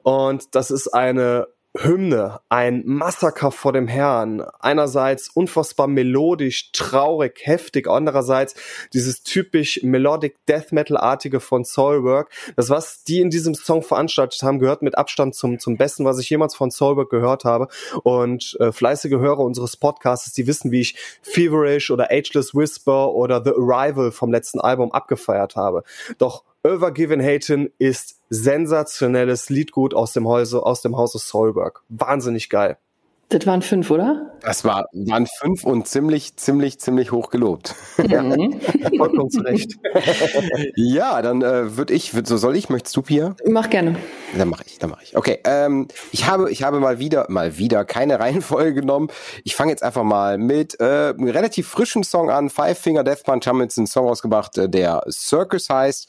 [0.03, 4.41] Und das ist eine Hymne, ein Massaker vor dem Herrn.
[4.59, 8.55] Einerseits unfassbar melodisch, traurig, heftig, andererseits
[8.93, 12.31] dieses typisch melodic Death Metal-artige von Soulwork.
[12.55, 16.19] Das, was die in diesem Song veranstaltet haben, gehört mit Abstand zum, zum Besten, was
[16.19, 17.67] ich jemals von Soulwork gehört habe.
[18.03, 23.43] Und äh, fleißige Hörer unseres Podcasts, die wissen, wie ich Feverish oder Ageless Whisper oder
[23.43, 25.83] The Arrival vom letzten Album abgefeiert habe.
[26.17, 31.84] Doch Overgiven Hayton ist sensationelles Liedgut aus dem Hause, aus dem Hause Soulberg.
[31.89, 32.80] Wahnsinnig geil.
[33.29, 34.38] Das waren fünf, oder?
[34.41, 37.73] Das war, waren fünf und ziemlich, ziemlich, ziemlich hoch gelobt.
[38.07, 38.61] Ja, mhm.
[38.97, 39.73] vollkommen zu Recht.
[40.75, 43.35] ja, dann äh, würde ich, würd, so soll ich, möchtest du, Pia?
[43.47, 43.95] Mach gerne.
[44.38, 45.17] Dann mache ich, dann mache ich.
[45.17, 49.09] Okay, ähm, ich habe, ich habe mal wieder, mal wieder keine Reihenfolge genommen.
[49.43, 52.51] Ich fange jetzt einfach mal mit äh, einem relativ frischen Song an.
[52.51, 56.07] Five Finger Death Punch haben jetzt einen Song rausgebracht, äh, der Circus heißt.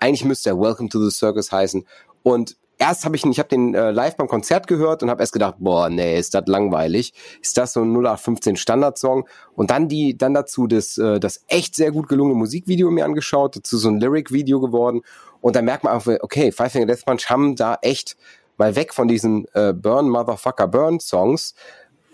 [0.00, 1.86] Eigentlich müsste er Welcome to the Circus heißen.
[2.24, 5.32] Und erst habe ich, ich habe den äh, live beim Konzert gehört und habe erst
[5.32, 7.14] gedacht, boah, nee, ist das langweilig.
[7.40, 9.28] Ist das so ein 0815 Standardsong?
[9.54, 13.56] Und dann die, dann dazu das, äh, das echt sehr gut gelungene Musikvideo mir angeschaut,
[13.56, 15.02] dazu so ein Lyric-Video geworden.
[15.40, 18.16] Und dann merkt man einfach, okay, Five Finger Death Punch haben da echt
[18.56, 21.54] mal weg von diesen äh, Burn Motherfucker Burn Songs,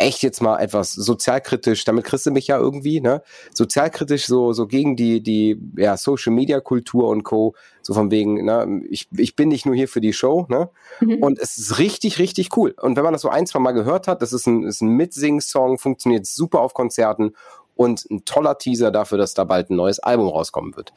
[0.02, 3.22] echt jetzt mal etwas sozialkritisch, damit kriegst du mich ja irgendwie, ne?
[3.54, 7.54] Sozialkritisch so, so gegen die, die, ja, Social Media Kultur und Co.
[7.82, 8.82] So von wegen, ne?
[8.90, 10.68] Ich, ich bin nicht nur hier für die Show, ne?
[11.00, 11.22] Mhm.
[11.22, 12.74] Und es ist richtig, richtig cool.
[12.80, 14.88] Und wenn man das so ein, zwei Mal gehört hat, das ist ein, ist ein
[14.88, 17.34] Mitsing-Song, funktioniert super auf Konzerten
[17.74, 20.92] und ein toller Teaser dafür, dass da bald ein neues Album rauskommen wird.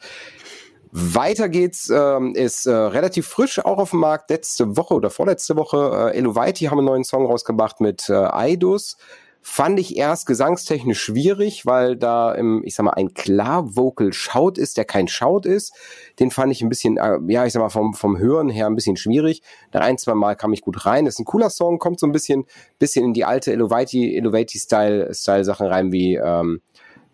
[0.92, 4.30] Weiter geht's, ähm, ist äh, relativ frisch auch auf dem Markt.
[4.30, 8.96] Letzte Woche oder vorletzte Woche, äh, Elovaiti haben einen neuen Song rausgebracht mit äh, Eidos.
[9.48, 14.76] Fand ich erst gesangstechnisch schwierig, weil da im, ich sag mal, ein Klar-Vocal Shout ist,
[14.76, 15.72] der kein Shout ist.
[16.18, 18.74] Den fand ich ein bisschen, äh, ja, ich sag mal, vom, vom Hören her ein
[18.74, 19.42] bisschen schwierig.
[19.70, 21.06] Da ein, zwei Mal kam ich gut rein.
[21.06, 22.44] ist ein cooler Song, kommt so ein bisschen,
[22.78, 26.60] bisschen in die alte Elovaiti, Elovaiti-Style, Style-Sachen rein wie, ähm,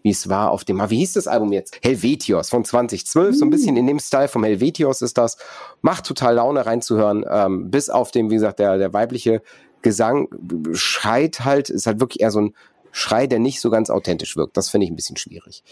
[0.03, 1.79] wie es war auf dem, wie hieß das Album jetzt?
[1.83, 3.39] Helvetios von 2012, mhm.
[3.39, 5.37] so ein bisschen in dem Style vom Helvetios ist das.
[5.81, 9.43] Macht total Laune reinzuhören, ähm, bis auf dem, wie gesagt, der, der weibliche
[9.83, 10.29] Gesang
[10.73, 12.55] schreit halt, ist halt wirklich eher so ein
[12.93, 14.57] Schrei, der nicht so ganz authentisch wirkt.
[14.57, 15.65] Das finde ich ein bisschen schwierig.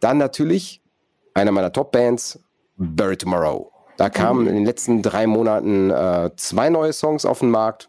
[0.00, 0.82] Dann natürlich
[1.34, 2.40] einer meiner Top-Bands,
[2.76, 3.72] Bury Tomorrow.
[3.96, 4.48] Da kamen mhm.
[4.48, 7.88] in den letzten drei Monaten äh, zwei neue Songs auf den Markt.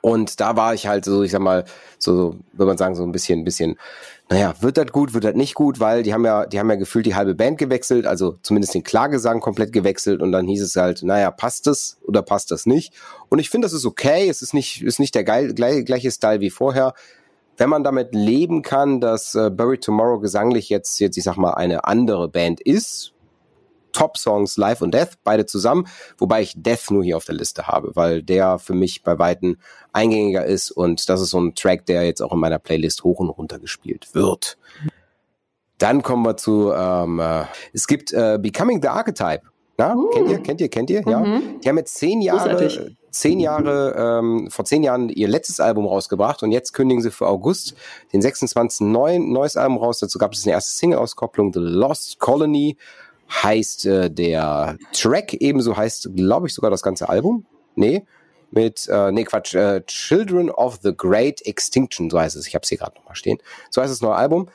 [0.00, 1.64] Und da war ich halt so, ich sag mal,
[1.98, 3.78] so, würde man sagen, so ein bisschen, ein bisschen,
[4.32, 6.76] naja, wird das gut, wird das nicht gut, weil die haben ja, die haben ja
[6.76, 10.74] gefühlt die halbe Band gewechselt, also zumindest den Klagesang komplett gewechselt und dann hieß es
[10.74, 12.94] halt, naja, passt es oder passt das nicht?
[13.28, 16.10] Und ich finde, das ist okay, es ist nicht, ist nicht der geil, gleich, gleiche
[16.10, 16.94] Style wie vorher.
[17.58, 21.52] Wenn man damit leben kann, dass äh, Bury Tomorrow gesanglich jetzt, jetzt, ich sag mal,
[21.52, 23.11] eine andere Band ist,
[23.92, 25.86] Top-Songs Life und Death, beide zusammen,
[26.18, 29.58] wobei ich Death nur hier auf der Liste habe, weil der für mich bei Weitem
[29.92, 33.20] eingängiger ist und das ist so ein Track, der jetzt auch in meiner Playlist hoch
[33.20, 34.58] und runter gespielt wird.
[35.78, 39.42] Dann kommen wir zu, ähm, äh, es gibt äh, Becoming the Archetype.
[39.78, 40.10] Na, uh.
[40.10, 41.02] kennt ihr, kennt ihr, kennt ihr?
[41.06, 41.20] Ja.
[41.20, 41.60] Mhm.
[41.60, 46.42] Die haben jetzt zehn Jahre, zehn Jahre, ähm, vor zehn Jahren ihr letztes Album rausgebracht
[46.42, 47.74] und jetzt kündigen sie für August
[48.12, 48.86] den 26.
[48.86, 49.98] Neuen, neues Album raus.
[49.98, 52.76] Dazu gab es eine erste Single-Auskopplung, The Lost Colony
[53.32, 57.46] heißt äh, der Track, ebenso heißt, glaube ich, sogar das ganze Album.
[57.74, 58.04] Nee,
[58.50, 62.46] mit, äh, nee, Quatsch, äh, Children of the Great Extinction, so heißt es.
[62.46, 63.38] Ich habe es hier gerade nochmal stehen.
[63.70, 64.48] So heißt das neue Album.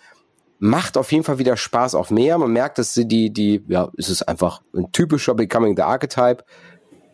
[0.60, 2.38] Macht auf jeden Fall wieder Spaß auf mehr.
[2.38, 6.44] Man merkt, dass sie die, die, ja, es ist einfach ein typischer Becoming the Archetype.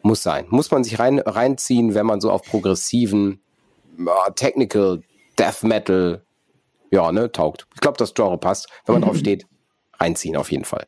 [0.02, 0.46] Muss sein.
[0.50, 3.42] Muss man sich rein, reinziehen, wenn man so auf progressiven,
[4.00, 5.02] uh, Technical,
[5.40, 6.26] Death Metal,
[6.92, 7.68] ja, ne, taugt.
[7.74, 8.68] Ich glaube, das Genre passt.
[8.86, 9.46] Wenn man drauf steht,
[10.00, 10.86] reinziehen auf jeden Fall.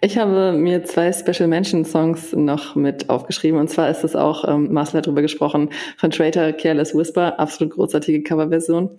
[0.00, 3.60] Ich habe mir zwei Special Mention Songs noch mit aufgeschrieben.
[3.60, 7.74] Und zwar ist es auch, ähm, Marcel hat drüber gesprochen, von Traitor Careless Whisper, absolut
[7.74, 8.90] großartige Coverversion.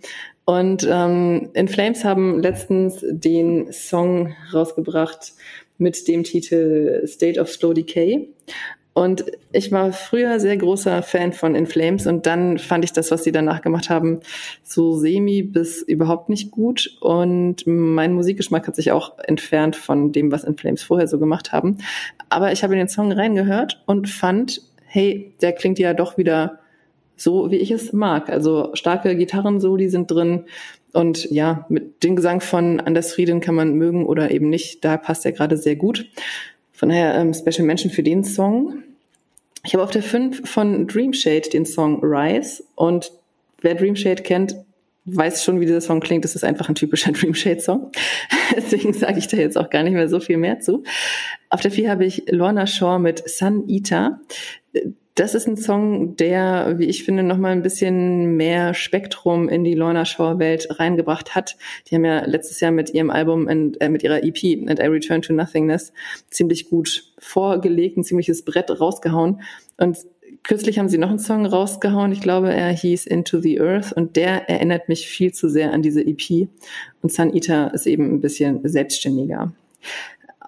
[0.46, 5.34] Und ähm, In Flames haben letztens den Song rausgebracht
[5.78, 8.30] mit dem Titel State of Slow Decay.
[8.94, 13.10] Und ich war früher sehr großer Fan von In Flames und dann fand ich das,
[13.10, 14.20] was sie danach gemacht haben,
[14.64, 16.98] so semi bis überhaupt nicht gut.
[17.00, 21.54] Und mein Musikgeschmack hat sich auch entfernt von dem, was In Flames vorher so gemacht
[21.54, 21.78] haben.
[22.28, 26.60] Aber ich habe in den Song reingehört und fand, hey, der klingt ja doch wieder
[27.16, 28.30] so, wie ich es mag.
[28.30, 30.46] Also starke Gitarren so, die sind drin.
[30.94, 34.84] Und ja, mit dem Gesang von Anders Frieden kann man mögen oder eben nicht.
[34.84, 36.08] Da passt er gerade sehr gut.
[36.82, 38.82] Von daher ähm, Special Mention für den Song.
[39.64, 43.12] Ich habe auf der 5 von Dreamshade den Song Rise und
[43.62, 44.56] wer Dreamshade kennt,
[45.06, 46.26] weiß schon, wie dieser Song klingt.
[46.26, 47.92] Das ist einfach ein typischer Dreamshade-Song.
[48.56, 50.84] Deswegen sage ich da jetzt auch gar nicht mehr so viel mehr zu.
[51.52, 54.20] Auf der 4 habe ich Lorna Shaw mit Sun Eater.
[55.16, 59.74] Das ist ein Song, der, wie ich finde, nochmal ein bisschen mehr Spektrum in die
[59.74, 61.58] Lorna Shore Welt reingebracht hat.
[61.88, 64.88] Die haben ja letztes Jahr mit ihrem Album, and, äh, mit ihrer EP, And I
[64.88, 65.92] Return to Nothingness,
[66.30, 69.42] ziemlich gut vorgelegt, ein ziemliches Brett rausgehauen.
[69.78, 69.98] Und
[70.44, 72.14] kürzlich haben sie noch einen Song rausgehauen.
[72.14, 75.82] Ich glaube, er hieß Into the Earth und der erinnert mich viel zu sehr an
[75.82, 76.48] diese EP.
[77.02, 79.52] Und Sun Eater ist eben ein bisschen selbstständiger.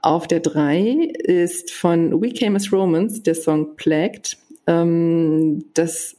[0.02, 4.38] Auf der 3 ist von We Came as Romans der Song Plagued.
[4.68, 6.18] Ähm, das,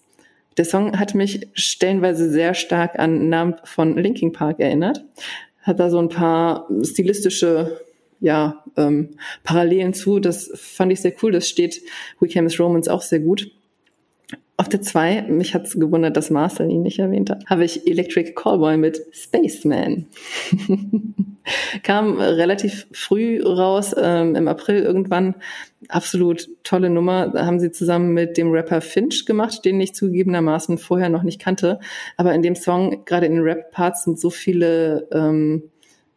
[0.56, 5.04] der Song hat mich stellenweise sehr stark an Numb von Linkin Park erinnert.
[5.62, 7.80] Hat da so ein paar stilistische
[8.20, 9.10] ja, ähm,
[9.42, 10.18] Parallelen zu.
[10.18, 11.32] Das fand ich sehr cool.
[11.32, 11.82] Das steht
[12.20, 13.50] We Came as Romans auch sehr gut.
[14.64, 17.86] Auf der 2, mich hat es gewundert, dass Marcel ihn nicht erwähnt hat, habe ich
[17.86, 20.06] Electric Callboy mit Spaceman.
[21.82, 25.34] Kam relativ früh raus, ähm, im April irgendwann.
[25.90, 27.28] Absolut tolle Nummer.
[27.28, 31.42] Da haben sie zusammen mit dem Rapper Finch gemacht, den ich zugegebenermaßen vorher noch nicht
[31.42, 31.78] kannte.
[32.16, 35.64] Aber in dem Song, gerade in den Rap-Parts, sind so viele ähm,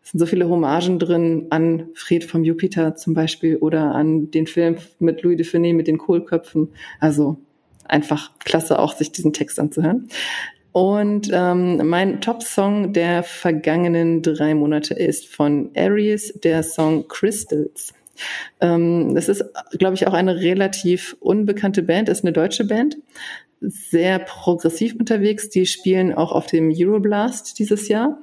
[0.04, 4.78] sind so viele Hommagen drin an Fred vom Jupiter zum Beispiel oder an den Film
[5.00, 6.70] mit Louis de Funès mit den Kohlköpfen.
[7.02, 7.42] Also
[7.88, 10.10] einfach klasse, auch sich diesen Text anzuhören.
[10.72, 17.94] Und ähm, mein Top-Song der vergangenen drei Monate ist von Aries, der Song Crystals.
[18.62, 19.44] Ähm, das ist,
[19.80, 22.98] glaube ich, auch eine relativ unbekannte Band, ist eine deutsche Band,
[23.60, 25.50] sehr progressiv unterwegs.
[25.50, 28.20] Die spielen auch auf dem Euroblast dieses Jahr.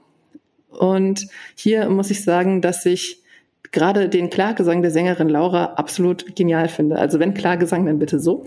[0.68, 3.24] Und hier muss ich sagen, dass ich
[3.75, 6.97] gerade den Klargesang der Sängerin Laura absolut genial finde.
[6.97, 8.45] Also wenn Klargesang, dann bitte so.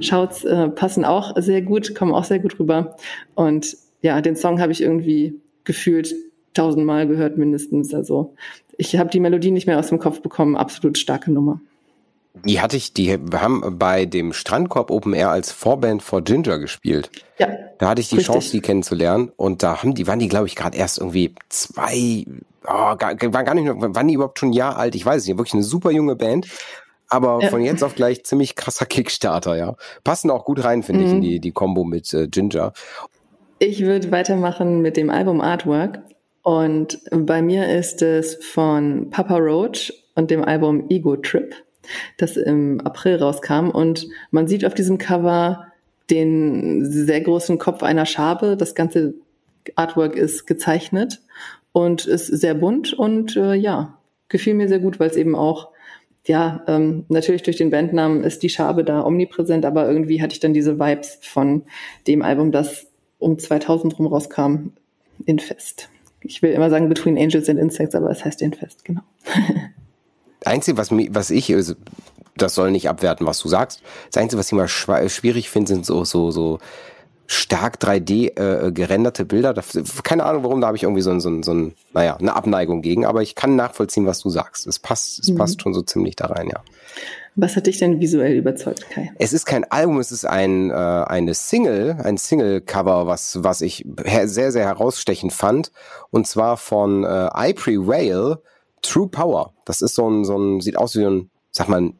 [0.00, 2.96] Shouts äh, passen auch sehr gut, kommen auch sehr gut rüber.
[3.34, 6.14] Und ja, den Song habe ich irgendwie gefühlt
[6.54, 7.92] tausendmal gehört mindestens.
[7.92, 8.34] Also
[8.78, 10.56] ich habe die Melodie nicht mehr aus dem Kopf bekommen.
[10.56, 11.60] Absolut starke Nummer.
[12.46, 17.10] Die hatte ich, die haben bei dem Strandkorb Open Air als Vorband for Ginger gespielt.
[17.38, 17.48] Ja.
[17.78, 18.32] Da hatte ich die richtig.
[18.32, 19.30] Chance, die kennenzulernen.
[19.36, 22.24] Und da haben die, waren die, glaube ich, gerade erst irgendwie zwei,
[22.64, 24.94] oh, gar, waren gar nicht, waren die überhaupt schon ein Jahr alt?
[24.94, 26.46] Ich weiß nicht, wirklich eine super junge Band.
[27.10, 27.48] Aber ja.
[27.48, 29.76] von jetzt auf gleich ziemlich krasser Kickstarter, ja.
[30.04, 31.06] Passen auch gut rein, finde mhm.
[31.06, 32.72] ich, in die, die Combo mit äh, Ginger.
[33.58, 36.00] Ich würde weitermachen mit dem Album Artwork.
[36.42, 41.54] Und bei mir ist es von Papa Roach und dem Album Ego Trip
[42.16, 43.70] das im April rauskam.
[43.70, 45.66] Und man sieht auf diesem Cover
[46.10, 48.56] den sehr großen Kopf einer Schabe.
[48.56, 49.14] Das ganze
[49.74, 51.20] Artwork ist gezeichnet
[51.72, 55.68] und ist sehr bunt und äh, ja, gefiel mir sehr gut, weil es eben auch,
[56.26, 60.40] ja, ähm, natürlich durch den Bandnamen ist die Schabe da omnipräsent, aber irgendwie hatte ich
[60.40, 61.62] dann diese Vibes von
[62.06, 62.86] dem Album, das
[63.18, 64.70] um 2000 rum rauskam,
[65.24, 65.88] Infest.
[66.22, 69.02] Ich will immer sagen Between Angels and Insects, aber es heißt Infest, genau.
[70.44, 71.74] Einzige, was, was ich, also,
[72.36, 73.82] das soll nicht abwerten, was du sagst.
[74.10, 76.58] Das Einzige, was ich immer schwierig finde, sind so, so, so
[77.28, 79.54] stark 3D äh, gerenderte Bilder.
[80.02, 83.04] keine Ahnung warum, da habe ich irgendwie so, so, so ein, naja, eine Abneigung gegen,
[83.04, 84.66] aber ich kann nachvollziehen, was du sagst.
[84.66, 85.36] Es passt, es mhm.
[85.36, 86.62] passt schon so ziemlich da rein, ja.
[87.36, 89.12] Was hat dich denn visuell überzeugt, Kai?
[89.18, 93.86] Es ist kein Album, es ist ein äh, eine Single, ein Single-Cover, was was ich
[94.24, 95.70] sehr sehr herausstechend fand,
[96.10, 98.42] und zwar von äh, Ipre Whale
[98.82, 99.52] True Power.
[99.64, 101.98] Das ist so ein, so ein, sieht aus wie ein, sag mal, ein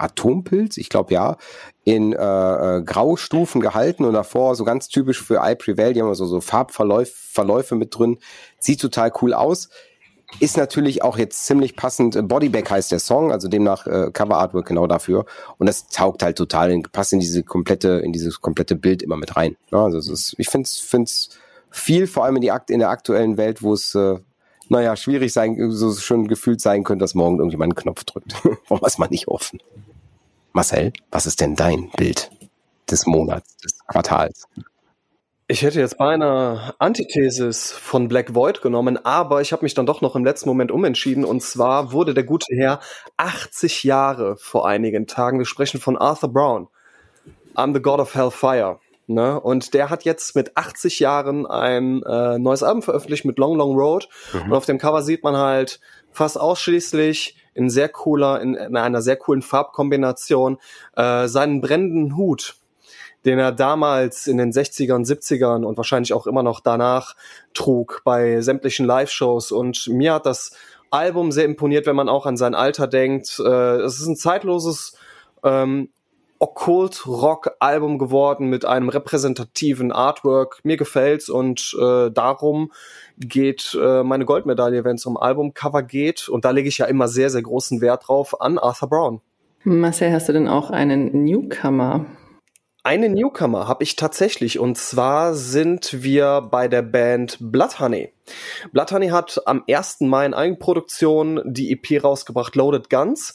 [0.00, 1.36] Atompilz, ich glaube ja,
[1.84, 2.16] in äh,
[2.78, 6.40] äh, Graustufen gehalten und davor so ganz typisch für I Prevail, die haben so, so
[6.40, 8.18] Farbverläufe Verläufe mit drin.
[8.58, 9.68] Sieht total cool aus.
[10.38, 12.16] Ist natürlich auch jetzt ziemlich passend.
[12.28, 15.26] Bodybag heißt der Song, also demnach äh, Cover Artwork genau dafür.
[15.58, 19.36] Und das taugt halt total, passt in diese komplette, in dieses komplette Bild immer mit
[19.36, 19.56] rein.
[19.72, 21.30] Ja, also es ist, ich finde es
[21.70, 24.18] viel, vor allem in, die, in der aktuellen Welt, wo es äh,
[24.70, 28.32] naja, schwierig sein, so schon gefühlt sein könnte, dass morgen irgendjemand einen Knopf drückt.
[28.44, 29.60] Wir es mal nicht hoffen.
[30.52, 32.30] Marcel, was ist denn dein Bild
[32.90, 34.46] des Monats, des Quartals?
[35.46, 40.00] Ich hätte jetzt beinahe Antithesis von Black Void genommen, aber ich habe mich dann doch
[40.00, 41.24] noch im letzten Moment umentschieden.
[41.24, 42.80] Und zwar wurde der gute Herr
[43.16, 45.38] 80 Jahre vor einigen Tagen.
[45.38, 46.68] Wir sprechen von Arthur Brown.
[47.56, 48.78] I'm the God of Hellfire.
[49.08, 49.40] Ne?
[49.40, 53.76] Und der hat jetzt mit 80 Jahren ein äh, neues Album veröffentlicht mit Long Long
[53.76, 54.08] Road.
[54.32, 54.42] Mhm.
[54.42, 55.80] Und auf dem Cover sieht man halt
[56.12, 60.58] fast ausschließlich in sehr cooler, in, in einer sehr coolen Farbkombination
[60.96, 62.56] äh, seinen brennenden Hut
[63.24, 67.16] den er damals in den 60ern, 70ern und wahrscheinlich auch immer noch danach
[67.52, 69.52] trug bei sämtlichen Live-Shows.
[69.52, 70.56] Und mir hat das
[70.90, 73.38] Album sehr imponiert, wenn man auch an sein Alter denkt.
[73.38, 74.96] Äh, es ist ein zeitloses
[75.44, 75.90] ähm,
[76.60, 80.60] Okkult-Rock-Album geworden mit einem repräsentativen Artwork.
[80.62, 82.70] Mir gefällt's und äh, darum
[83.16, 86.28] geht äh, meine Goldmedaille, wenn es um Albumcover geht.
[86.28, 89.20] Und da lege ich ja immer sehr, sehr großen Wert drauf an Arthur Brown.
[89.64, 92.04] Marcel, hast du denn auch einen Newcomer
[92.82, 98.12] eine Newcomer habe ich tatsächlich und zwar sind wir bei der Band Blood Honey.
[98.72, 100.00] Blood Honey hat am 1.
[100.00, 103.34] Mai in Eigenproduktion die EP rausgebracht, Loaded Guns.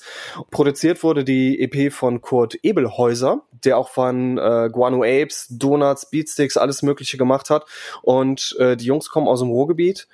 [0.51, 6.57] Produziert wurde die EP von Kurt Ebelhäuser, der auch von äh, Guano Apes, Donuts, Beatsticks,
[6.57, 7.65] alles mögliche gemacht hat.
[8.01, 10.07] Und äh, die Jungs kommen aus dem Ruhrgebiet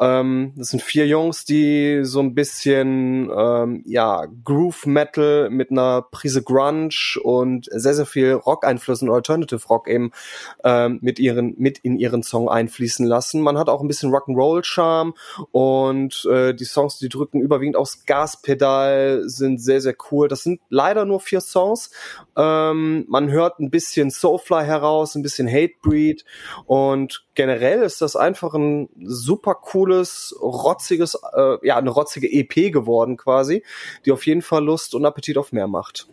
[0.00, 6.02] ähm, das sind vier Jungs, die so ein bisschen ähm, ja Groove Metal mit einer
[6.02, 10.12] Prise Grunge und sehr sehr viel Rock-Einflüssen, Alternative Rock eben
[10.64, 13.40] ähm, mit ihren mit in ihren Song einfließen lassen.
[13.40, 15.14] Man hat auch ein bisschen Rock'n'Roll Charme
[15.50, 20.28] und äh, die Songs, die drücken überwiegend aufs Gaspedal, sind sehr sehr cool.
[20.28, 21.90] Das sind leider nur vier Songs.
[22.36, 26.24] Ähm, man hört ein bisschen Soulfly heraus, ein bisschen Hatebreed
[26.66, 29.54] und generell ist das einfach ein super
[29.88, 33.62] cooles, rotziges, äh, ja, eine rotzige EP geworden quasi,
[34.04, 36.06] die auf jeden Fall Lust und Appetit auf mehr macht.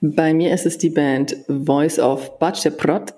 [0.00, 3.14] Bei mir ist es die Band Voice of Bacheprot.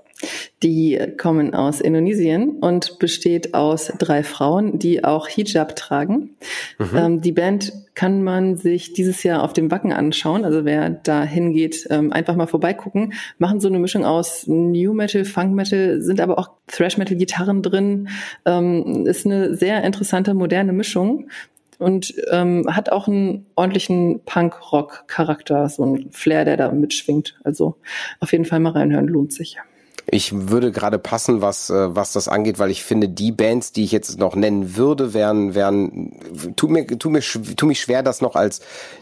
[0.63, 6.37] Die kommen aus Indonesien und besteht aus drei Frauen, die auch Hijab tragen.
[6.79, 6.97] Mhm.
[6.97, 10.45] Ähm, die Band kann man sich dieses Jahr auf dem Wacken anschauen.
[10.45, 13.13] Also wer da hingeht, ähm, einfach mal vorbeigucken.
[13.39, 17.63] Machen so eine Mischung aus New Metal, Funk Metal, sind aber auch Thrash Metal Gitarren
[17.63, 18.09] drin.
[18.45, 21.29] Ähm, ist eine sehr interessante moderne Mischung
[21.79, 27.39] und ähm, hat auch einen ordentlichen Punk-Rock-Charakter, so ein Flair, der da mitschwingt.
[27.45, 27.77] Also
[28.21, 29.59] auf jeden Fall mal reinhören, lohnt sich.
[30.09, 33.83] Ich würde gerade passen, was, äh, was das angeht, weil ich finde, die Bands, die
[33.83, 36.13] ich jetzt noch nennen würde, wären, wären,
[36.55, 38.61] tut mir, tut mir, tut mich schwer, das noch als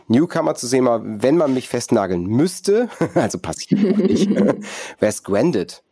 [0.08, 4.56] Newcomer zu sehen, aber wenn man mich festnageln müsste, also passiert nicht, wäre
[5.00, 5.82] es Granded.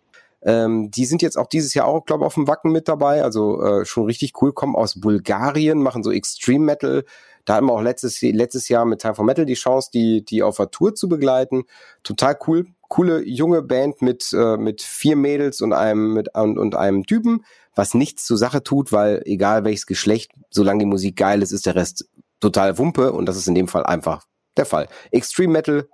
[0.44, 3.22] Ähm, die sind jetzt auch dieses Jahr auch, glaube ich, auf dem Wacken mit dabei.
[3.22, 4.52] Also äh, schon richtig cool.
[4.52, 7.04] Kommen aus Bulgarien, machen so Extreme Metal.
[7.44, 10.42] Da hatten wir auch letztes, letztes Jahr mit Time for Metal die Chance, die, die
[10.42, 11.64] auf der Tour zu begleiten.
[12.02, 12.66] Total cool.
[12.92, 17.42] Coole junge Band mit, äh, mit vier Mädels und einem, mit, und, und einem Typen,
[17.74, 21.64] was nichts zur Sache tut, weil egal welches Geschlecht, solange die Musik geil ist, ist
[21.64, 22.06] der Rest
[22.38, 24.26] total Wumpe und das ist in dem Fall einfach
[24.58, 24.88] der Fall.
[25.10, 25.88] Extreme Metal,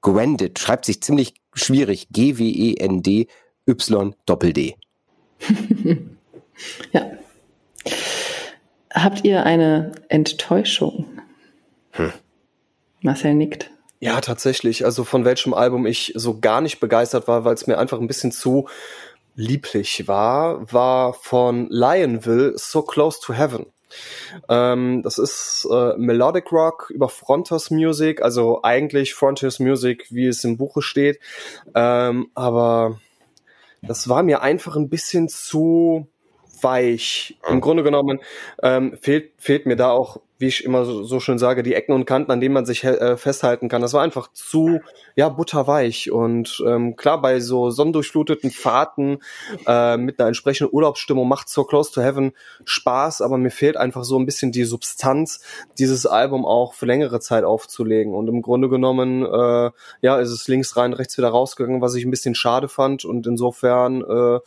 [0.00, 2.08] Gwendid, schreibt sich ziemlich schwierig.
[2.12, 3.26] G-W-E-N-D
[3.66, 4.76] Y Doppel D.
[6.92, 7.10] ja.
[8.94, 11.04] Habt ihr eine Enttäuschung?
[11.90, 12.10] Hm.
[13.02, 13.70] Marcel nickt.
[14.00, 14.84] Ja, tatsächlich.
[14.84, 18.06] Also von welchem Album ich so gar nicht begeistert war, weil es mir einfach ein
[18.06, 18.68] bisschen zu
[19.34, 23.66] lieblich war, war von Lionville So Close to Heaven.
[24.48, 30.44] Ähm, das ist äh, Melodic Rock über Frontiers Music, also eigentlich Frontiers Music, wie es
[30.44, 31.18] im Buche steht.
[31.74, 33.00] Ähm, aber
[33.82, 36.06] das war mir einfach ein bisschen zu
[36.60, 37.38] weich.
[37.48, 38.20] Im Grunde genommen
[38.62, 42.04] ähm, fehlt, fehlt mir da auch wie ich immer so, schön sage, die Ecken und
[42.04, 43.82] Kanten, an denen man sich äh, festhalten kann.
[43.82, 44.80] Das war einfach zu,
[45.16, 46.12] ja, butterweich.
[46.12, 49.18] Und ähm, klar, bei so sonnendurchfluteten Fahrten
[49.66, 52.32] äh, mit einer entsprechenden Urlaubsstimmung macht So Close to Heaven
[52.64, 55.40] Spaß, aber mir fehlt einfach so ein bisschen die Substanz,
[55.76, 58.14] dieses Album auch für längere Zeit aufzulegen.
[58.14, 59.70] Und im Grunde genommen, äh,
[60.02, 63.04] ja, ist es links rein, rechts wieder rausgegangen, was ich ein bisschen schade fand.
[63.04, 64.38] Und insofern äh,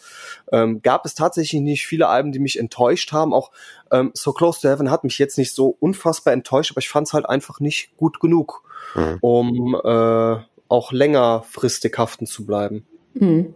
[0.53, 3.33] ähm, gab es tatsächlich nicht viele Alben, die mich enttäuscht haben.
[3.33, 3.51] Auch
[3.91, 7.07] ähm, So Close to Heaven hat mich jetzt nicht so unfassbar enttäuscht, aber ich fand
[7.07, 8.63] es halt einfach nicht gut genug,
[8.95, 9.17] mhm.
[9.21, 10.37] um äh,
[10.67, 12.85] auch längerfristig haften zu bleiben.
[13.13, 13.53] Mhm.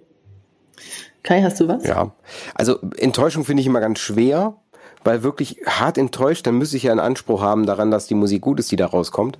[1.23, 1.83] Kai, hast du was?
[1.85, 2.11] Ja,
[2.53, 4.57] also Enttäuschung finde ich immer ganz schwer,
[5.05, 8.41] weil wirklich hart enttäuscht, dann müsste ich ja einen Anspruch haben daran, dass die Musik
[8.41, 9.37] gut ist, die da rauskommt.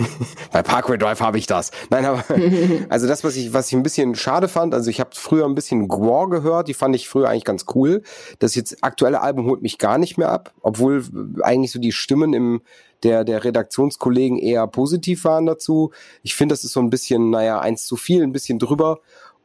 [0.52, 1.72] Bei Parkway Drive habe ich das.
[1.90, 2.22] Nein, aber
[2.90, 5.54] also das, was ich, was ich ein bisschen schade fand, also ich habe früher ein
[5.54, 8.02] bisschen Gwar gehört, die fand ich früher eigentlich ganz cool.
[8.38, 11.02] Das jetzt aktuelle Album holt mich gar nicht mehr ab, obwohl
[11.42, 12.60] eigentlich so die Stimmen im
[13.02, 15.92] der, der Redaktionskollegen eher positiv waren dazu.
[16.22, 19.00] Ich finde, das ist so ein bisschen, naja, eins zu viel, ein bisschen drüber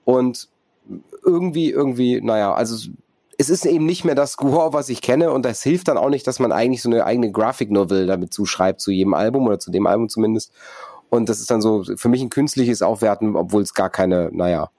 [0.05, 0.49] und
[1.23, 2.89] irgendwie, irgendwie, naja, also
[3.37, 6.09] es ist eben nicht mehr das Score, was ich kenne und das hilft dann auch
[6.09, 9.59] nicht, dass man eigentlich so eine eigene Graphic Novel damit zuschreibt zu jedem Album oder
[9.59, 10.51] zu dem Album zumindest.
[11.09, 14.69] Und das ist dann so für mich ein künstliches Aufwerten, obwohl es gar keine, naja,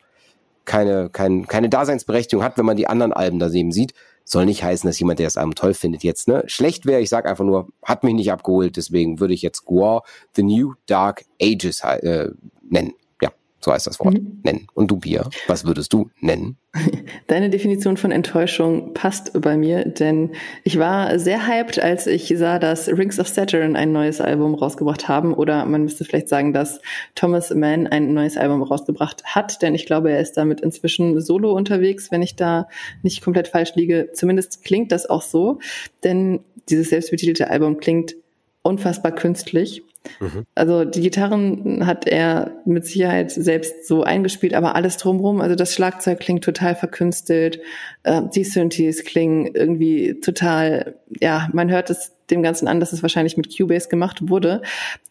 [0.64, 3.94] keine, kein, keine Daseinsberechtigung hat, wenn man die anderen Alben da eben sieht.
[4.24, 7.00] Soll nicht heißen, dass jemand, der das Album toll findet, jetzt ne schlecht wäre.
[7.00, 10.02] Ich sag einfach nur, hat mich nicht abgeholt, deswegen würde ich jetzt Gore
[10.34, 12.30] The New Dark Ages äh,
[12.62, 12.92] nennen.
[13.64, 14.14] So heißt das Wort.
[14.14, 14.40] Mhm.
[14.42, 14.66] Nennen.
[14.74, 16.56] Und du, Pia, was würdest du nennen?
[17.28, 20.32] Deine Definition von Enttäuschung passt bei mir, denn
[20.64, 25.06] ich war sehr hyped, als ich sah, dass Rings of Saturn ein neues Album rausgebracht
[25.06, 25.32] haben.
[25.32, 26.80] Oder man müsste vielleicht sagen, dass
[27.14, 31.52] Thomas Mann ein neues Album rausgebracht hat, denn ich glaube, er ist damit inzwischen solo
[31.52, 32.68] unterwegs, wenn ich da
[33.02, 34.10] nicht komplett falsch liege.
[34.12, 35.60] Zumindest klingt das auch so,
[36.02, 38.16] denn dieses selbstbetitelte Album klingt
[38.62, 39.82] unfassbar künstlich.
[40.20, 40.46] Mhm.
[40.54, 45.74] Also die Gitarren hat er mit Sicherheit selbst so eingespielt, aber alles drumherum, also das
[45.74, 47.60] Schlagzeug klingt total verkünstelt,
[48.02, 53.02] äh, die Synthes klingen irgendwie total, ja, man hört es dem Ganzen an, dass es
[53.02, 54.62] wahrscheinlich mit Cubase gemacht wurde.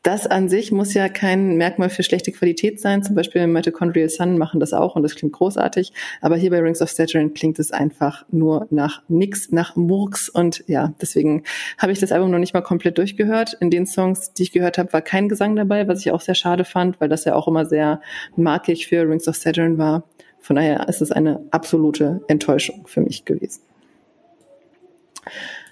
[0.04, 3.04] Das an sich muss ja kein Merkmal für schlechte Qualität sein.
[3.04, 5.94] Zum Beispiel Mitochondrial Sun machen das auch und das klingt großartig.
[6.20, 10.28] Aber hier bei Rings of Saturn klingt es einfach nur nach nix, nach Murks.
[10.28, 11.44] Und ja, deswegen
[11.78, 13.56] habe ich das Album noch nicht mal komplett durchgehört.
[13.60, 16.36] In den Songs, die ich gehört habe, war kein Gesang dabei, was ich auch sehr
[16.36, 18.02] schade fand, weil das ja auch immer sehr
[18.36, 20.04] markig für Rings of Saturn war.
[20.40, 23.62] Von daher ist es eine absolute Enttäuschung für mich gewesen.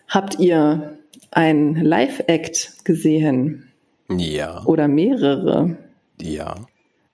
[0.08, 0.99] Habt ihr
[1.32, 3.72] ein Live-Act gesehen?
[4.10, 4.64] Ja.
[4.66, 5.78] Oder mehrere?
[6.22, 6.56] Ja.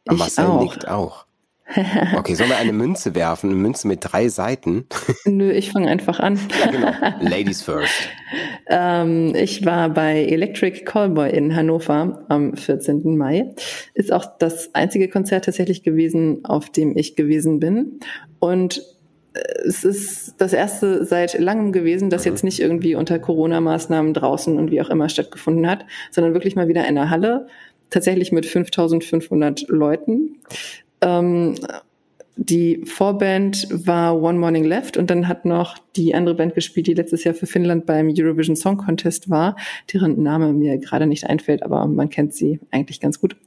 [0.10, 0.62] Ich Marcel auch.
[0.62, 1.26] nickt auch.
[2.16, 3.50] Okay, sollen wir eine Münze werfen?
[3.50, 4.86] Eine Münze mit drei Seiten?
[5.26, 6.40] Nö, ich fange einfach an.
[6.60, 6.92] Ja, genau.
[7.28, 7.92] Ladies first.
[8.68, 13.18] ähm, ich war bei Electric Callboy in Hannover am 14.
[13.18, 13.56] Mai.
[13.96, 18.00] Ist auch das einzige Konzert tatsächlich gewesen, auf dem ich gewesen bin.
[18.40, 18.84] Und
[19.66, 24.72] es ist das erste seit langem gewesen, das jetzt nicht irgendwie unter Corona-Maßnahmen draußen und
[24.72, 27.48] wie auch immer stattgefunden hat, sondern wirklich mal wieder in der Halle,
[27.90, 30.38] tatsächlich mit 5500 Leuten.
[31.02, 31.56] Ähm,
[32.38, 36.94] die Vorband war One Morning Left und dann hat noch die andere Band gespielt, die
[36.94, 39.56] letztes Jahr für Finnland beim Eurovision Song Contest war,
[39.94, 43.38] deren Name mir gerade nicht einfällt, aber man kennt sie eigentlich ganz gut.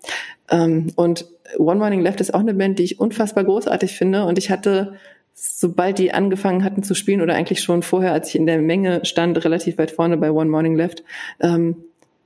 [0.50, 1.26] Ähm, und
[1.58, 4.94] One Morning Left ist auch eine Band, die ich unfassbar großartig finde und ich hatte
[5.40, 9.04] sobald die angefangen hatten zu spielen oder eigentlich schon vorher, als ich in der Menge
[9.04, 11.04] stand, relativ weit vorne bei One Morning Left,
[11.40, 11.76] ähm,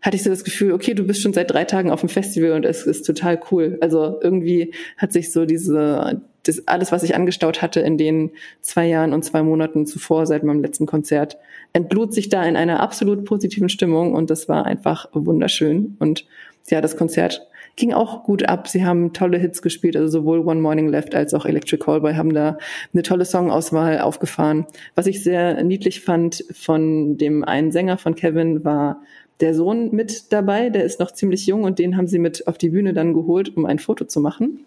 [0.00, 2.52] hatte ich so das Gefühl, okay, du bist schon seit drei Tagen auf dem Festival
[2.52, 3.78] und es ist total cool.
[3.80, 8.32] Also irgendwie hat sich so diese, das alles, was ich angestaut hatte in den
[8.62, 11.36] zwei Jahren und zwei Monaten zuvor seit meinem letzten Konzert,
[11.72, 15.96] entlud sich da in einer absolut positiven Stimmung und das war einfach wunderschön.
[16.00, 16.24] Und
[16.68, 17.46] ja, das Konzert
[17.76, 18.68] ging auch gut ab.
[18.68, 22.34] Sie haben tolle Hits gespielt, also sowohl One Morning Left als auch Electric Callboy haben
[22.34, 22.58] da
[22.92, 24.66] eine tolle Songauswahl aufgefahren.
[24.94, 29.02] Was ich sehr niedlich fand von dem einen Sänger von Kevin war
[29.40, 32.58] der Sohn mit dabei, der ist noch ziemlich jung und den haben sie mit auf
[32.58, 34.64] die Bühne dann geholt, um ein Foto zu machen.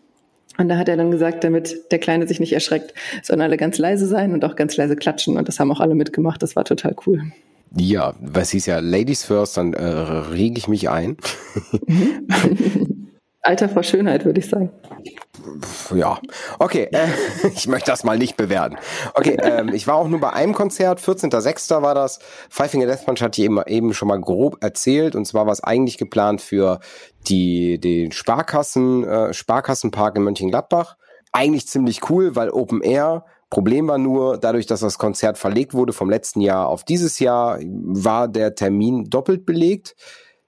[0.57, 2.93] Und da hat er dann gesagt, damit der Kleine sich nicht erschreckt,
[3.23, 5.37] sollen alle ganz leise sein und auch ganz leise klatschen.
[5.37, 6.41] Und das haben auch alle mitgemacht.
[6.41, 7.23] Das war total cool.
[7.77, 11.17] Ja, was hieß ja Ladies First, dann äh, rege ich mich ein.
[13.45, 14.71] Alter vor Schönheit, würde ich sagen.
[15.93, 16.19] Ja,
[16.59, 17.07] okay, äh,
[17.55, 18.77] ich möchte das mal nicht bewerten.
[19.13, 21.81] Okay, ähm, ich war auch nur bei einem Konzert, 14.06.
[21.81, 22.19] war das.
[22.49, 25.53] Five Finger Death Punch hatte ich eben, eben schon mal grob erzählt und zwar war
[25.53, 26.79] es eigentlich geplant für
[27.27, 30.97] die, den Sparkassen, äh, Sparkassenpark in Mönchengladbach.
[31.31, 35.93] Eigentlich ziemlich cool, weil Open Air, Problem war nur, dadurch, dass das Konzert verlegt wurde
[35.93, 39.95] vom letzten Jahr auf dieses Jahr, war der Termin doppelt belegt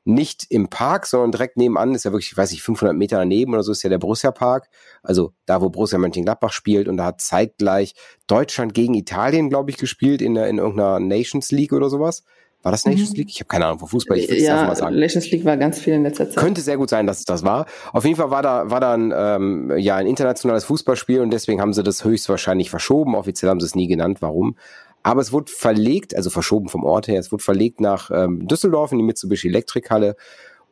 [0.08, 3.54] nicht im Park, sondern direkt nebenan ist ja wirklich, ich weiß nicht, 500 Meter daneben
[3.54, 4.70] oder so ist ja der Borussia Park.
[5.04, 7.94] Also da, wo Borussia Mönchengladbach spielt und da hat zeitgleich
[8.28, 12.24] Deutschland gegen Italien, glaube ich, gespielt in, der, in irgendeiner Nations League oder sowas.
[12.64, 13.18] War das Nations mhm.
[13.18, 13.30] League?
[13.30, 14.98] Ich habe keine Ahnung, wo Fußball, ich will ja, mal sagen.
[14.98, 16.38] Nations League war ganz viel in letzter Zeit.
[16.38, 17.66] Könnte sehr gut sein, dass es das war.
[17.94, 21.62] Auf jeden Fall war da, war da ein, ähm, ja, ein internationales Fußballspiel und deswegen
[21.62, 23.16] haben sie das höchstwahrscheinlich verschoben.
[23.16, 24.56] Offiziell haben sie es nie genannt, warum.
[25.08, 28.92] Aber es wurde verlegt, also verschoben vom Ort her, es wurde verlegt nach ähm, Düsseldorf
[28.92, 30.18] in die Mitsubishi Elektrikhalle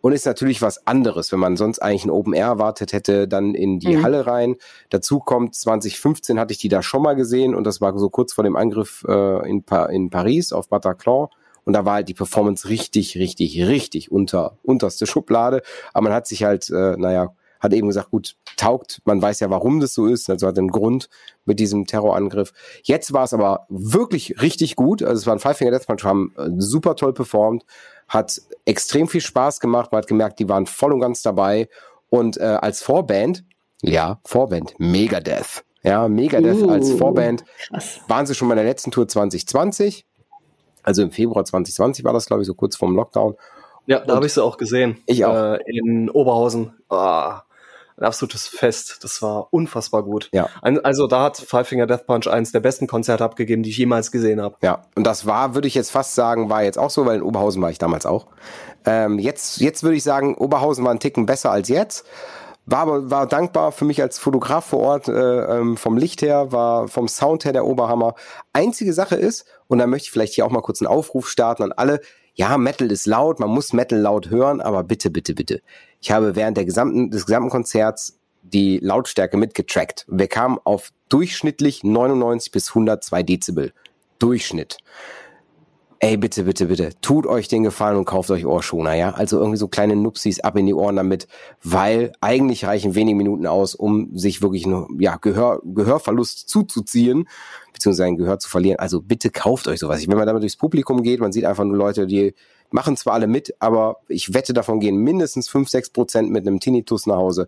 [0.01, 3.55] und ist natürlich was anderes, wenn man sonst eigentlich ein Open Air erwartet hätte, dann
[3.55, 4.03] in die mhm.
[4.03, 4.57] Halle rein.
[4.89, 8.33] Dazu kommt 2015 hatte ich die da schon mal gesehen und das war so kurz
[8.33, 11.29] vor dem Angriff äh, in, pa in Paris auf Bataclan.
[11.63, 15.61] Und da war halt die Performance richtig, richtig, richtig unter unterste Schublade.
[15.93, 19.49] Aber man hat sich halt, äh, naja, hat eben gesagt, gut, taugt, man weiß ja,
[19.49, 21.09] warum das so ist, also hat einen Grund
[21.45, 22.53] mit diesem Terrorangriff.
[22.83, 26.03] Jetzt war es aber wirklich richtig gut, also es war ein Five Finger Death Punch,
[26.03, 27.65] haben äh, super toll performt,
[28.07, 31.67] hat extrem viel Spaß gemacht, man hat gemerkt, die waren voll und ganz dabei
[32.09, 33.43] und äh, als Vorband,
[33.81, 37.99] ja, Vorband, Megadeth, ja, Megadeth uh, als Vorband, krass.
[38.07, 40.05] waren sie schon bei der letzten Tour 2020,
[40.83, 43.35] also im Februar 2020 war das, glaube ich, so kurz vorm Lockdown.
[43.87, 44.97] Ja, da habe ich sie auch gesehen.
[45.05, 45.53] Ich auch.
[45.53, 46.73] Äh, in Oberhausen.
[46.89, 47.33] Oh,
[47.97, 49.03] ein absolutes Fest.
[49.03, 50.29] Das war unfassbar gut.
[50.33, 50.49] Ja.
[50.61, 54.11] also da hat Five Finger Death Punch eins der besten Konzerte abgegeben, die ich jemals
[54.11, 54.55] gesehen habe.
[54.61, 57.23] Ja, und das war, würde ich jetzt fast sagen, war jetzt auch so, weil in
[57.23, 58.27] Oberhausen war ich damals auch.
[58.85, 62.05] Ähm, jetzt, jetzt würde ich sagen, Oberhausen war ein Ticken besser als jetzt.
[62.67, 66.51] War aber war dankbar für mich als Fotograf vor Ort, äh, ähm, vom Licht her,
[66.51, 68.15] war vom Sound her der Oberhammer.
[68.53, 71.63] Einzige Sache ist, und da möchte ich vielleicht hier auch mal kurz einen Aufruf starten
[71.63, 72.01] an alle,
[72.35, 75.61] ja, Metal ist laut, man muss Metal laut hören, aber bitte, bitte, bitte.
[76.01, 80.05] Ich habe während der gesamten, des gesamten Konzerts die Lautstärke mitgetrackt.
[80.07, 83.73] Wir kamen auf durchschnittlich 99 bis 102 Dezibel.
[84.19, 84.77] Durchschnitt.
[86.05, 89.15] Ey, bitte, bitte, bitte, tut euch den Gefallen und kauft euch Ohrschoner, ja?
[89.15, 91.27] Also irgendwie so kleine Nupsis ab in die Ohren damit,
[91.63, 97.27] weil eigentlich reichen wenige Minuten aus, um sich wirklich nur, ja, Gehör, Gehörverlust zuzuziehen,
[97.73, 98.77] beziehungsweise ein Gehör zu verlieren.
[98.77, 100.07] Also bitte kauft euch sowas.
[100.07, 102.35] Wenn man damit durchs Publikum geht, man sieht einfach nur Leute, die
[102.69, 106.59] machen zwar alle mit, aber ich wette, davon gehen mindestens fünf, sechs Prozent mit einem
[106.59, 107.47] Tinnitus nach Hause.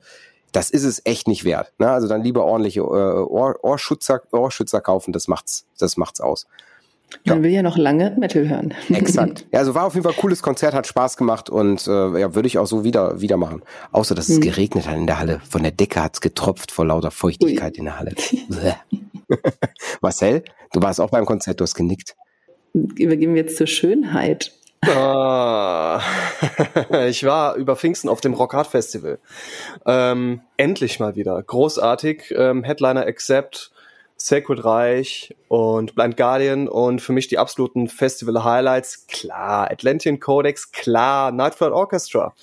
[0.51, 1.73] Das ist es echt nicht wert.
[1.77, 1.91] Ne?
[1.91, 6.47] Also dann lieber ordentliche äh, Ohr, Ohrschützer, Ohrschützer kaufen, das macht's, das macht's aus.
[7.23, 7.33] Ja.
[7.33, 8.73] Man will ja noch lange Metal hören.
[8.89, 9.45] Exakt.
[9.51, 12.35] Ja, also war auf jeden Fall ein cooles Konzert, hat Spaß gemacht und äh, ja,
[12.35, 13.63] würde ich auch so wieder, wieder machen.
[13.91, 14.41] Außer, dass es hm.
[14.41, 15.41] geregnet hat in der Halle.
[15.49, 17.79] Von der Decke hat's getropft vor lauter Feuchtigkeit Ui.
[17.79, 18.13] in der Halle.
[20.01, 20.43] Marcel,
[20.73, 22.15] du warst auch beim Konzert, du hast genickt.
[22.73, 24.51] Übergeben wir jetzt zur Schönheit.
[24.81, 26.01] Ah,
[27.07, 29.19] ich war über Pfingsten auf dem Rock Hard Festival.
[29.85, 31.41] Ähm, endlich mal wieder.
[31.41, 32.33] Großartig.
[32.35, 33.71] Ähm, Headliner Accept
[34.17, 40.71] Sacred Reich und Blind Guardian und für mich die absoluten Festival Highlights, klar, Atlantean Codex,
[40.71, 42.33] klar, Nightflight Orchestra.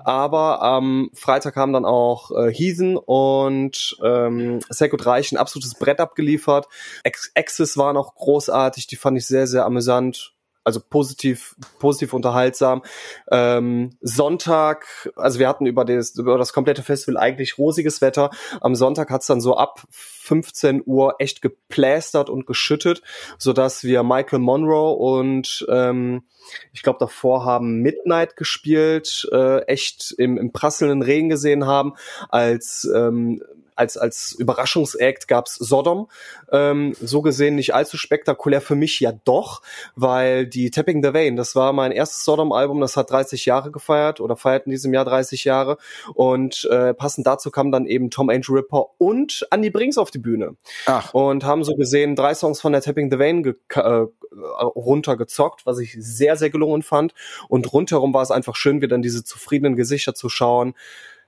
[0.00, 5.98] Aber am Freitag haben dann auch äh, Heathen und ähm, Sacred Reich ein absolutes Brett
[5.98, 6.68] abgeliefert.
[7.02, 10.33] Ex Axis war noch großartig, die fand ich sehr, sehr amüsant
[10.64, 12.82] also positiv, positiv unterhaltsam.
[13.30, 18.30] Ähm, Sonntag, also wir hatten über das, über das komplette Festival eigentlich rosiges Wetter.
[18.60, 23.02] Am Sonntag hat's dann so ab 15 Uhr echt geplästert und geschüttet,
[23.38, 26.24] so dass wir Michael Monroe und ähm,
[26.72, 31.94] ich glaube davor haben Midnight gespielt, äh, echt im, im prasselnden Regen gesehen haben,
[32.28, 33.42] als ähm,
[33.76, 36.08] als, als Überraschungsakt gab's Sodom.
[36.52, 39.62] Ähm, so gesehen nicht allzu spektakulär für mich ja doch,
[39.96, 44.20] weil die Tapping the Vein, das war mein erstes Sodom-Album, das hat 30 Jahre gefeiert
[44.20, 45.78] oder feiert in diesem Jahr 30 Jahre.
[46.14, 50.18] Und äh, passend dazu kam dann eben Tom Angel Ripper und Andy Brinks auf die
[50.18, 50.56] Bühne.
[50.86, 51.12] Ach.
[51.14, 55.96] Und haben so gesehen drei Songs von der Tapping the Vein äh, runtergezockt, was ich
[55.98, 57.14] sehr, sehr gelungen fand.
[57.48, 60.74] Und rundherum war es einfach schön, wieder in diese zufriedenen Gesichter zu schauen.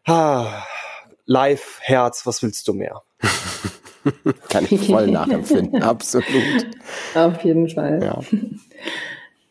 [0.04, 0.62] Ah,
[1.26, 3.02] live, Herz, was willst du mehr?
[4.48, 6.66] Kann ich voll nachempfinden, absolut.
[7.14, 8.00] Auf jeden Fall.
[8.02, 8.20] Ja.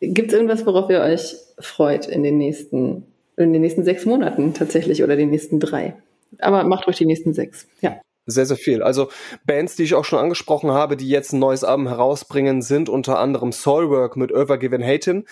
[0.00, 3.04] Gibt es irgendwas, worauf ihr euch freut in den nächsten,
[3.36, 5.94] in den nächsten sechs Monaten tatsächlich oder den nächsten drei?
[6.38, 8.00] Aber macht euch die nächsten sechs, ja.
[8.28, 8.82] Sehr, sehr viel.
[8.82, 9.08] Also
[9.44, 13.20] Bands, die ich auch schon angesprochen habe, die jetzt ein neues Album herausbringen, sind unter
[13.20, 15.26] anderem Soulwork mit Over Given Hatin,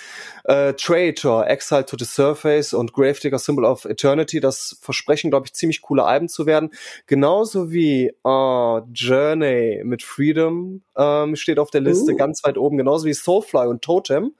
[0.44, 4.38] äh, Traitor, Exile to the Surface und Gravedigger Symbol of Eternity.
[4.38, 6.70] Das versprechen, glaube ich, ziemlich coole Alben zu werden.
[7.08, 12.16] Genauso wie uh, Journey mit Freedom ähm, steht auf der Liste uh.
[12.16, 14.34] ganz weit oben, genauso wie Soulfly und Totem.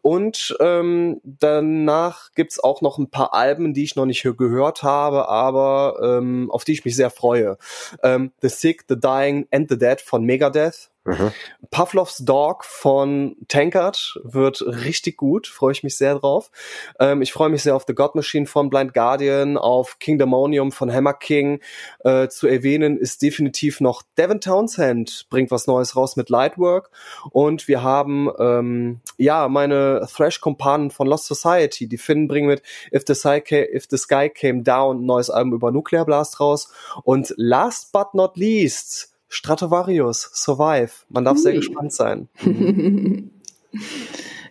[0.00, 5.28] Und ähm, danach gibt's auch noch ein paar Alben, die ich noch nicht gehört habe,
[5.28, 7.58] aber ähm, auf die ich mich sehr freue.
[8.02, 11.32] Ähm, the Sick, The Dying and The Dead von Megadeth Mhm.
[11.72, 16.50] Pavlovs Dog von Tankard wird richtig gut, freue ich mich sehr drauf.
[17.00, 20.92] Ähm, ich freue mich sehr auf The God Machine von Blind Guardian, auf Kingdomonium von
[20.92, 21.60] Hammer King.
[22.04, 26.90] Äh, zu erwähnen ist definitiv noch Devin Townsend, bringt was Neues raus mit Lightwork.
[27.30, 32.62] Und wir haben ähm, ja meine Thrash-Kompanen von Lost Society, die Finn bringen mit
[32.94, 33.42] If the, Sky
[33.74, 36.72] If the Sky Came Down, neues Album über Nuclear Blast raus.
[37.02, 40.92] Und last but not least, Stratovarius, Survive.
[41.08, 41.42] Man darf Ui.
[41.42, 42.28] sehr gespannt sein.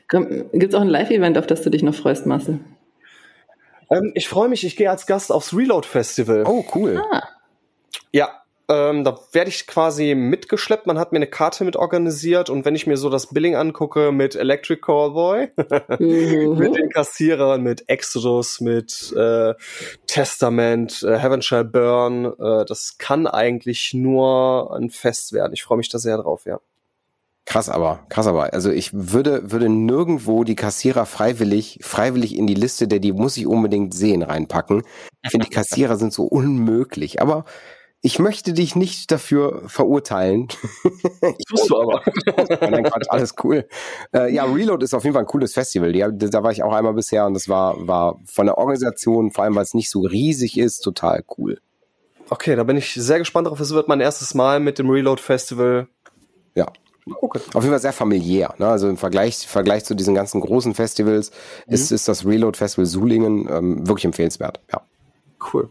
[0.07, 2.59] Gibt es auch ein Live-Event, auf das du dich noch freust, Marcel?
[3.91, 6.45] Ähm, ich freue mich, ich gehe als Gast aufs Reload Festival.
[6.47, 6.99] Oh, cool.
[7.11, 7.27] Ah.
[8.11, 8.40] Ja,
[8.71, 10.87] ähm, da werde ich quasi mitgeschleppt.
[10.87, 14.13] Man hat mir eine Karte mit organisiert und wenn ich mir so das Billing angucke
[14.13, 15.49] mit Electric Callboy,
[15.99, 16.57] mhm.
[16.57, 19.55] mit den Kassierern, mit Exodus, mit äh,
[20.07, 25.51] Testament, äh, Heaven Shall Burn, äh, das kann eigentlich nur ein Fest werden.
[25.53, 26.59] Ich freue mich da sehr drauf, ja.
[27.45, 28.53] Krass aber, krass aber.
[28.53, 33.35] Also ich würde, würde nirgendwo die Kassierer freiwillig, freiwillig in die Liste, der die muss
[33.35, 34.83] ich unbedingt sehen, reinpacken.
[35.23, 37.21] Ich finde, die Kassierer sind so unmöglich.
[37.21, 37.43] Aber
[38.01, 40.47] ich möchte dich nicht dafür verurteilen.
[41.47, 42.01] Tust du aber.
[42.61, 43.67] Nein, Quatsch, alles cool.
[44.13, 45.95] Äh, ja, Reload ist auf jeden Fall ein cooles Festival.
[45.95, 49.43] Ja, da war ich auch einmal bisher und das war, war von der Organisation, vor
[49.43, 51.59] allem weil es nicht so riesig ist, total cool.
[52.29, 53.59] Okay, da bin ich sehr gespannt drauf.
[53.59, 55.87] Es wird mein erstes Mal mit dem Reload Festival.
[56.55, 56.67] Ja.
[57.05, 57.39] Okay.
[57.53, 58.55] Auf jeden Fall sehr familiär.
[58.57, 58.67] Ne?
[58.67, 61.31] Also im Vergleich, Vergleich zu diesen ganzen großen Festivals
[61.67, 61.73] mhm.
[61.73, 64.59] ist, ist das Reload Festival Sulingen ähm, wirklich empfehlenswert.
[64.71, 64.81] Ja.
[65.53, 65.69] Cool.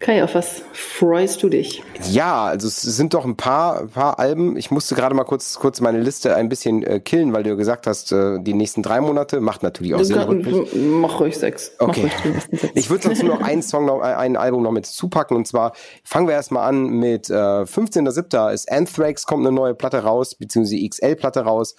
[0.00, 1.82] Kai, auf was freust du dich?
[2.10, 4.56] Ja, also es sind doch ein paar, paar Alben.
[4.56, 7.86] Ich musste gerade mal kurz, kurz meine Liste ein bisschen äh, killen, weil du gesagt
[7.86, 10.16] hast, äh, die nächsten drei Monate macht natürlich auch das Sinn.
[10.42, 11.72] Kann, mach ruhig sechs.
[11.78, 12.10] Okay.
[12.52, 15.72] Ruhig ich würde dazu noch einen Song, noch, ein Album noch mit zupacken und zwar
[16.02, 18.52] fangen wir erstmal an mit äh, 15.07.
[18.52, 21.76] ist Anthrax, kommt eine neue Platte raus, beziehungsweise XL-Platte raus.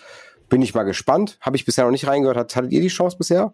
[0.49, 1.37] Bin ich mal gespannt.
[1.41, 2.55] Habe ich bisher noch nicht reingehört.
[2.55, 3.53] Hattet ihr die Chance bisher?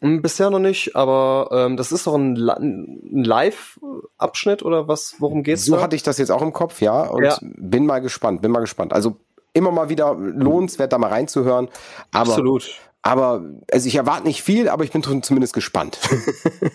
[0.00, 5.16] Hm, bisher noch nicht, aber ähm, das ist doch ein, ein Live-Abschnitt oder was?
[5.18, 5.78] Worum geht's so da?
[5.78, 7.02] So hatte ich das jetzt auch im Kopf, ja.
[7.02, 7.36] Und ja.
[7.40, 8.94] bin mal gespannt, bin mal gespannt.
[8.94, 9.16] Also
[9.52, 11.68] immer mal wieder lohnenswert, da mal reinzuhören.
[12.12, 12.70] Aber, Absolut.
[13.02, 15.98] Aber also ich erwarte nicht viel, aber ich bin zumindest gespannt.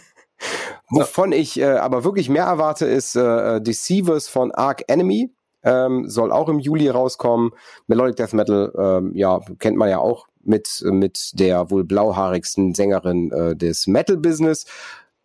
[0.90, 5.32] Wovon ich äh, aber wirklich mehr erwarte, ist äh, Deceivers von Arc Enemy.
[5.64, 7.52] Ähm, soll auch im Juli rauskommen.
[7.88, 13.32] Melodic Death Metal, ähm, ja, kennt man ja auch mit, mit der wohl blauhaarigsten Sängerin
[13.32, 14.66] äh, des Metal-Business.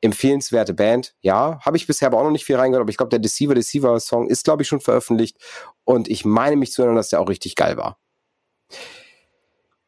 [0.02, 1.60] Empfehlenswerte Band, ja.
[1.60, 4.00] Habe ich bisher aber auch noch nicht viel reingehört, aber ich glaube, der Deceiver Deceiver
[4.00, 5.36] Song ist, glaube ich, schon veröffentlicht.
[5.84, 7.98] Und ich meine mich zu erinnern, dass der auch richtig geil war.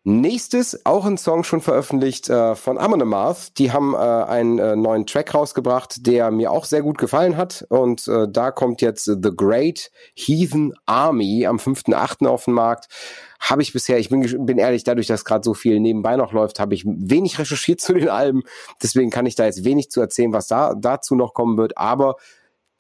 [0.04, 3.36] Nächstes, auch ein Song schon veröffentlicht äh, von Amon.
[3.56, 7.64] Die haben äh, einen äh, neuen Track rausgebracht, der mir auch sehr gut gefallen hat.
[7.68, 12.26] Und äh, da kommt jetzt The Great Heathen Army am 5.8.
[12.26, 12.88] auf den Markt.
[13.38, 16.58] Habe ich bisher, ich bin, bin ehrlich, dadurch, dass gerade so viel nebenbei noch läuft,
[16.58, 18.42] habe ich wenig recherchiert zu den Alben.
[18.82, 21.78] Deswegen kann ich da jetzt wenig zu erzählen, was da dazu noch kommen wird.
[21.78, 22.16] Aber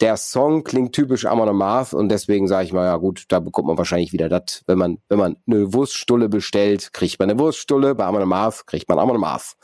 [0.02, 3.68] der Song klingt typisch Amon Amarth und deswegen sage ich mal, ja gut, da bekommt
[3.68, 7.94] man wahrscheinlich wieder das, wenn man, wenn man eine Wurststulle bestellt, kriegt man eine Wurststulle,
[7.94, 9.54] bei Amon Amarth kriegt man Amon Amarth.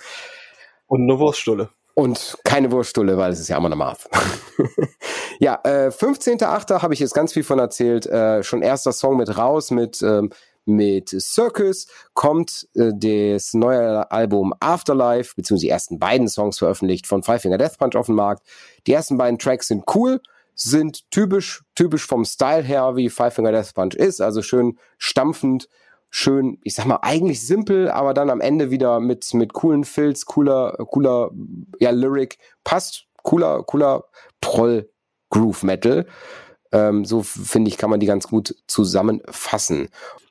[0.86, 1.70] Und eine Wurststulle.
[1.94, 4.08] Und keine Wurststulle, weil es ist ja Amon Amarth.
[5.40, 6.82] ja, äh, 15.8.
[6.82, 8.06] habe ich jetzt ganz viel von erzählt.
[8.06, 10.30] Äh, schon erster Song mit raus, mit ähm,
[10.68, 17.22] mit Circus kommt äh, das neue Album Afterlife, beziehungsweise die ersten beiden Songs veröffentlicht von
[17.22, 18.46] Five Finger Death Punch auf den Markt.
[18.86, 20.20] Die ersten beiden Tracks sind cool,
[20.54, 25.68] sind typisch, typisch vom Style her, wie Five Finger Death Punch ist, also schön stampfend,
[26.10, 30.26] schön, ich sag mal, eigentlich simpel, aber dann am Ende wieder mit, mit coolen Filz,
[30.26, 31.30] cooler, cooler,
[31.80, 34.04] ja, Lyric, passt, cooler, cooler
[34.40, 34.88] Proll
[35.30, 36.06] Groove Metal.
[36.72, 39.88] Ähm, so finde ich, kann man die ganz gut zusammenfassen.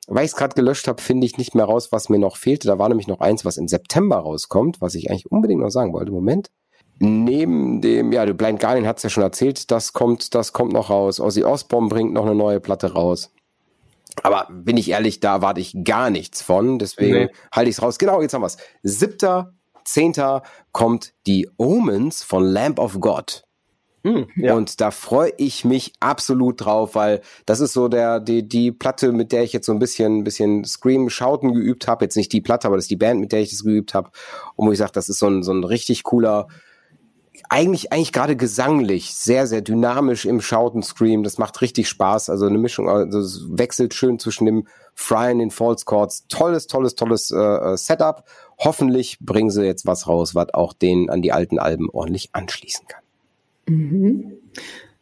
[0.07, 2.67] Weil ich es gerade gelöscht habe, finde ich nicht mehr raus, was mir noch fehlte.
[2.67, 5.93] Da war nämlich noch eins, was im September rauskommt, was ich eigentlich unbedingt noch sagen
[5.93, 6.11] wollte.
[6.11, 6.49] Moment.
[6.99, 10.73] Neben dem, ja, The Blind Guardian hat es ja schon erzählt, das kommt, das kommt
[10.73, 11.19] noch raus.
[11.19, 13.31] Ozzy Osbourne bringt noch eine neue Platte raus.
[14.23, 16.79] Aber bin ich ehrlich, da erwarte ich gar nichts von.
[16.79, 17.29] Deswegen nee.
[17.51, 17.99] halte ich es raus.
[17.99, 18.57] Genau, jetzt haben wir es.
[18.81, 19.53] Siebter,
[19.83, 20.41] zehnter
[20.71, 23.43] kommt die Omens von Lamp of God.
[24.07, 24.53] Hm, ja.
[24.53, 29.11] Und da freue ich mich absolut drauf, weil das ist so der die die Platte,
[29.11, 32.05] mit der ich jetzt so ein bisschen ein bisschen Scream Schauten geübt habe.
[32.05, 34.11] Jetzt nicht die Platte, aber das ist die Band, mit der ich das geübt habe.
[34.55, 36.47] Und wo ich sage, das ist so ein so ein richtig cooler
[37.49, 41.23] eigentlich eigentlich gerade gesanglich sehr sehr dynamisch im Schauten Scream.
[41.23, 42.29] Das macht richtig Spaß.
[42.29, 46.27] Also eine Mischung, also es wechselt schön zwischen dem Fry und den False Chords.
[46.29, 48.23] Tolles tolles tolles äh, äh, Setup.
[48.57, 52.87] Hoffentlich bringen sie jetzt was raus, was auch den an die alten Alben ordentlich anschließen
[52.87, 53.01] kann.
[53.67, 54.37] Mhm.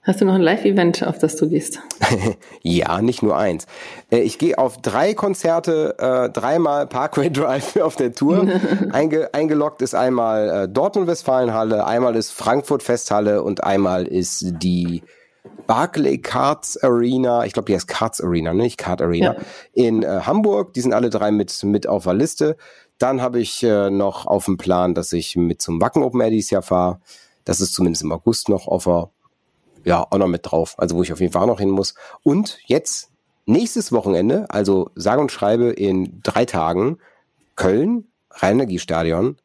[0.06, 1.82] Hast du noch ein Live-Event, auf das du gehst?
[2.62, 3.66] ja, nicht nur eins.
[4.12, 8.48] Äh, ich gehe auf drei Konzerte, äh, dreimal Parkway Drive auf der Tour.
[8.92, 15.02] Einge eingeloggt ist einmal äh, Dortmund-Westfalenhalle, einmal ist Frankfurt Festhalle und einmal ist die
[15.66, 19.42] Barclay Cards Arena, ich glaube, die heißt Cards Arena, nicht Card Arena, ja.
[19.74, 20.74] in äh, Hamburg.
[20.74, 22.58] Die sind alle drei mit, mit auf der Liste.
[23.00, 26.52] Dann habe ich noch auf dem Plan, dass ich mit zum Wacken Open Air dieses
[26.52, 27.02] Jahr fahre.
[27.46, 29.10] Das ist zumindest im August noch auf der,
[29.84, 30.76] ja, auch noch mit drauf.
[30.78, 31.94] Also wo ich auf jeden Fall auch noch hin muss.
[32.24, 33.12] Und jetzt
[33.46, 36.98] nächstes Wochenende, also sage und schreibe in drei Tagen,
[37.56, 39.38] Köln, Rhein-Energiestadion,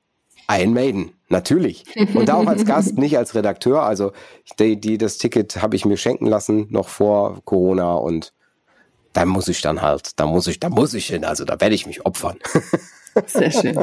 [0.51, 1.85] Iron Maiden, natürlich.
[2.15, 3.83] Und da auch als Gast, nicht als Redakteur.
[3.83, 4.13] Also
[4.59, 8.33] die, die, das Ticket habe ich mir schenken lassen, noch vor Corona und
[9.13, 11.75] da muss ich dann halt, da muss ich, da muss ich hin, also da werde
[11.75, 12.39] ich mich opfern.
[13.27, 13.79] Sehr schön.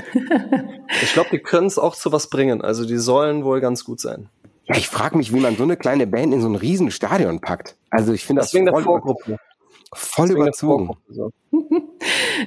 [1.02, 2.62] ich glaube, die können es auch zu was bringen.
[2.62, 4.30] Also die sollen wohl ganz gut sein.
[4.66, 7.40] Ja, ich frage mich, wie man so eine kleine Band in so ein riesen Stadion
[7.40, 7.76] packt.
[7.90, 9.40] Also ich finde das, das voll, der Vorgruppe.
[9.94, 10.98] voll überzogen.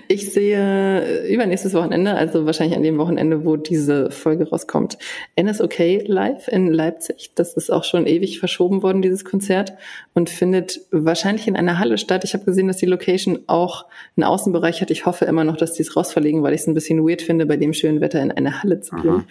[0.09, 4.99] Ich sehe übernächstes Wochenende, also wahrscheinlich an dem Wochenende, wo diese Folge rauskommt,
[5.41, 7.33] NSOK live in Leipzig.
[7.35, 9.73] Das ist auch schon ewig verschoben worden, dieses Konzert,
[10.15, 12.25] und findet wahrscheinlich in einer Halle statt.
[12.25, 13.87] Ich habe gesehen, dass die Location auch
[14.17, 14.91] einen Außenbereich hat.
[14.91, 17.47] Ich hoffe immer noch, dass die es rausverlegen, weil ich es ein bisschen weird finde,
[17.47, 19.25] bei dem schönen Wetter in eine Halle zu gehen.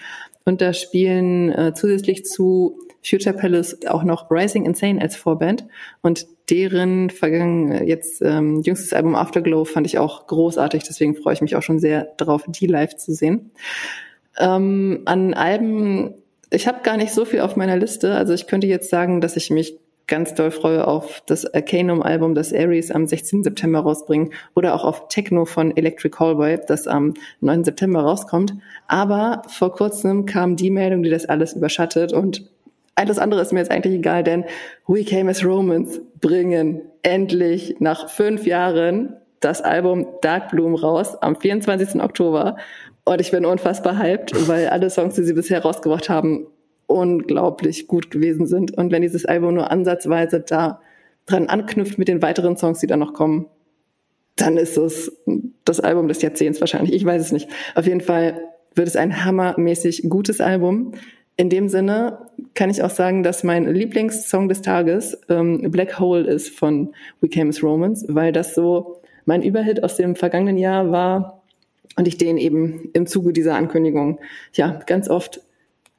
[0.46, 5.66] Und da spielen äh, zusätzlich zu Future Palace auch noch Rising Insane als Vorband
[6.02, 11.41] und deren vergangen jetzt ähm, jüngstes Album Afterglow fand ich auch großartig, deswegen freue ich
[11.41, 13.52] mich auch schon sehr drauf, die live zu sehen.
[14.39, 16.16] Ähm, an Alben,
[16.50, 19.36] ich habe gar nicht so viel auf meiner Liste, also ich könnte jetzt sagen, dass
[19.36, 19.78] ich mich
[20.10, 23.43] ganz doll freue auf das Arcanum-Album, das Aries am 16.
[23.43, 27.64] September rausbringen oder auch auf Techno von Electric Callboy, das am 9.
[27.64, 28.54] September rauskommt.
[28.88, 32.50] Aber vor kurzem kam die Meldung, die das alles überschattet und
[33.00, 34.43] alles andere ist mir jetzt eigentlich egal, denn
[34.88, 41.38] We Came as Romans bringen endlich nach fünf Jahren das Album Dark Bloom raus am
[41.38, 42.02] 24.
[42.02, 42.58] Oktober.
[43.06, 46.47] Und ich bin unfassbar hyped, weil alle Songs, die sie bisher rausgebracht haben,
[46.88, 48.78] unglaublich gut gewesen sind.
[48.78, 50.82] Und wenn dieses Album nur ansatzweise da
[51.26, 53.45] dran anknüpft mit den weiteren Songs, die da noch kommen,
[54.36, 55.12] dann ist es
[55.64, 56.93] das Album des Jahrzehnts wahrscheinlich.
[56.93, 57.50] Ich weiß es nicht.
[57.76, 58.41] Auf jeden Fall
[58.76, 60.93] wird es ein hammermäßig gutes Album
[61.40, 62.18] in dem Sinne
[62.54, 67.30] kann ich auch sagen, dass mein Lieblingssong des Tages ähm, Black Hole ist von We
[67.30, 71.42] Came as Romans, weil das so mein Überhit aus dem vergangenen Jahr war
[71.96, 74.20] und ich den eben im Zuge dieser Ankündigung
[74.52, 75.40] ja ganz oft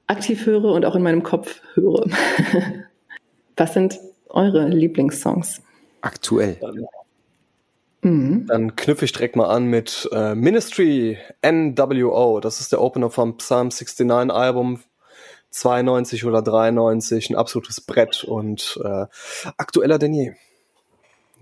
[0.08, 2.04] aktiv höre und auch in meinem Kopf höre.
[3.56, 5.62] Was sind eure Lieblingssongs?
[6.02, 6.58] Aktuell.
[8.02, 8.44] Mhm.
[8.46, 12.40] Dann knüpfe ich direkt mal an mit äh, Ministry NWO.
[12.40, 14.80] Das ist der Opener vom Psalm 69 Album
[15.50, 17.30] 92 oder 93.
[17.30, 19.06] Ein absolutes Brett und äh,
[19.56, 20.32] aktueller denn je.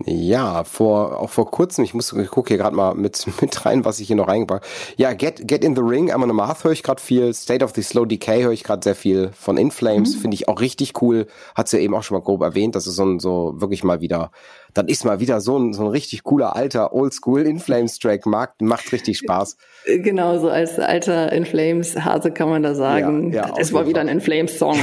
[0.06, 3.84] Ja, vor auch vor kurzem, ich muss ich gucke hier gerade mal mit mit rein,
[3.84, 4.64] was ich hier noch reingepackt.
[4.96, 7.82] Ja, Get Get in the Ring, Amon Amarth höre ich gerade viel, State of the
[7.82, 10.20] Slow Decay höre ich gerade sehr viel von In Flames, mhm.
[10.20, 11.26] finde ich auch richtig cool.
[11.56, 13.82] Hat sie ja eben auch schon mal grob erwähnt, das ist so ein, so wirklich
[13.82, 14.30] mal wieder
[14.74, 18.26] dann ist mal wieder so ein, so ein richtig cooler alter Oldschool In Flames Track.
[18.26, 19.56] Macht, macht richtig Spaß.
[19.86, 23.32] Genau, so als alter In Flames Hase kann man da sagen.
[23.32, 24.78] Ja, ja, das ist mal wieder ein In Flames Song.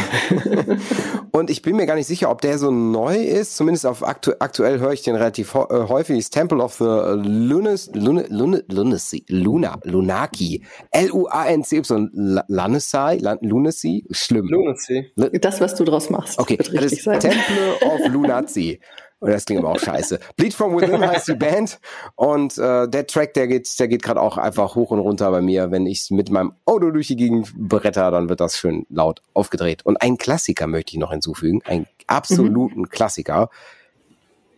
[1.32, 3.56] und ich bin mir gar nicht sicher, ob der so neu ist.
[3.56, 6.18] Zumindest auf aktu aktuell höre ich den relativ äh, häufig.
[6.18, 10.64] Ist Temple of the Lunas, Luna, Luna, Lunacy, Luna, Lunaki.
[10.92, 12.10] L-U-A-N-C-Y,
[12.48, 14.48] Lunacy, Lunacy, schlimm.
[14.48, 15.12] Lunacy.
[15.40, 16.40] Das, was du draus machst.
[16.40, 18.80] Okay, das ist Temple of Lunacy.
[19.26, 20.20] Und das klingt aber auch scheiße.
[20.38, 21.80] Bleed from Within heißt die Band.
[22.14, 25.42] Und äh, der Track, der geht, der geht gerade auch einfach hoch und runter bei
[25.42, 25.72] mir.
[25.72, 29.84] Wenn ich mit meinem Auto durch die Gegend bretter, dann wird das schön laut aufgedreht.
[29.84, 31.64] Und ein Klassiker möchte ich noch hinzufügen.
[31.66, 32.90] Einen absoluten mhm.
[32.90, 33.50] Klassiker.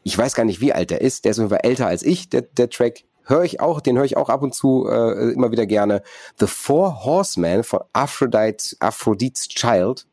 [0.03, 1.23] Ich weiß gar nicht, wie alt der ist.
[1.23, 3.05] Der ist auf älter als ich, der, der Track.
[3.23, 6.01] Höre ich auch, den höre ich auch ab und zu äh, immer wieder gerne.
[6.39, 10.05] The Four Horsemen von Aphrodite, Aphrodite's Child.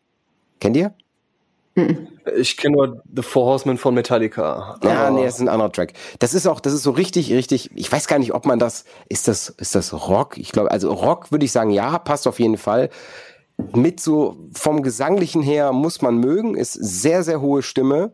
[0.61, 0.95] Kennt ihr?
[2.37, 4.79] Ich kenne nur The Four Horsemen von Metallica.
[4.83, 5.95] Ja, nee, das ist ein anderer Track.
[6.21, 8.85] Das ist auch, das ist so richtig, richtig, ich weiß gar nicht, ob man das,
[9.09, 10.39] ist das, ist das Rock?
[10.39, 12.91] Ich glaube, also Rock würde ich sagen, ja, passt auf jeden Fall.
[13.75, 18.13] Mit so, vom Gesanglichen her muss man mögen, ist sehr, sehr hohe Stimme,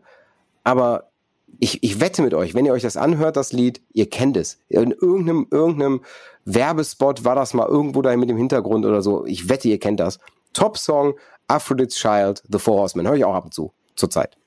[0.63, 1.11] aber
[1.59, 4.59] ich, ich wette mit euch, wenn ihr euch das anhört, das Lied, ihr kennt es.
[4.69, 6.01] In irgendeinem, irgendeinem
[6.45, 9.25] Werbespot war das mal irgendwo da mit dem Hintergrund oder so.
[9.25, 10.19] Ich wette, ihr kennt das.
[10.53, 11.13] Top-Song,
[11.51, 13.07] Aphrodite's Child, The Four Horsemen.
[13.07, 14.37] Höre ich auch ab und zu, zurzeit.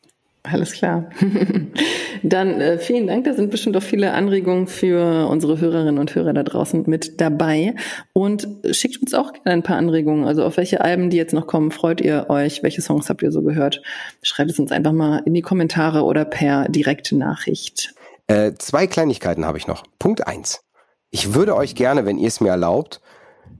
[0.43, 1.09] Alles klar.
[2.23, 3.25] Dann äh, vielen Dank.
[3.25, 7.75] Da sind bestimmt auch viele Anregungen für unsere Hörerinnen und Hörer da draußen mit dabei.
[8.13, 10.27] Und schickt uns auch gerne ein paar Anregungen.
[10.27, 12.63] Also auf welche Alben, die jetzt noch kommen, freut ihr euch?
[12.63, 13.81] Welche Songs habt ihr so gehört?
[14.23, 17.95] Schreibt es uns einfach mal in die Kommentare oder per direkte Nachricht.
[18.27, 19.85] Äh, zwei Kleinigkeiten habe ich noch.
[19.99, 20.63] Punkt eins.
[21.11, 23.01] Ich würde euch gerne, wenn ihr es mir erlaubt,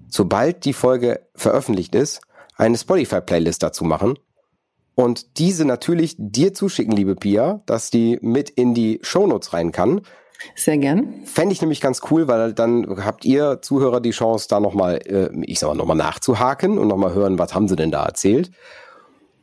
[0.09, 2.21] sobald die Folge veröffentlicht ist,
[2.57, 4.19] eine Spotify-Playlist dazu machen
[4.95, 10.03] und diese natürlich dir zuschicken, liebe Pia, dass die mit in die Shownotes rein kann.
[10.55, 11.25] Sehr gern.
[11.25, 15.31] Fände ich nämlich ganz cool, weil dann habt ihr Zuhörer die Chance, da nochmal, äh,
[15.43, 18.51] ich sag mal, nochmal nachzuhaken und nochmal hören, was haben sie denn da erzählt.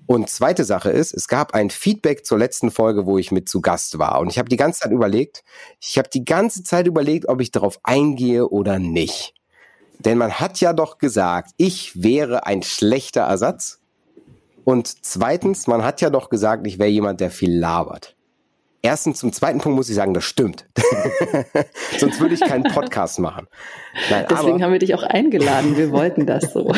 [0.05, 3.62] Und zweite Sache ist, es gab ein Feedback zur letzten Folge, wo ich mit zu
[3.62, 4.20] Gast war.
[4.20, 5.43] Und ich habe die ganze Zeit überlegt,
[5.80, 9.34] ich habe die ganze Zeit überlegt, ob ich darauf eingehe oder nicht.
[10.05, 13.79] Denn man hat ja doch gesagt, ich wäre ein schlechter Ersatz.
[14.63, 18.15] Und zweitens, man hat ja doch gesagt, ich wäre jemand, der viel labert.
[18.83, 20.67] Erstens, zum zweiten Punkt muss ich sagen, das stimmt.
[21.99, 23.47] Sonst würde ich keinen Podcast machen.
[24.09, 25.77] Nein, Deswegen aber, haben wir dich auch eingeladen.
[25.77, 26.71] Wir wollten das so.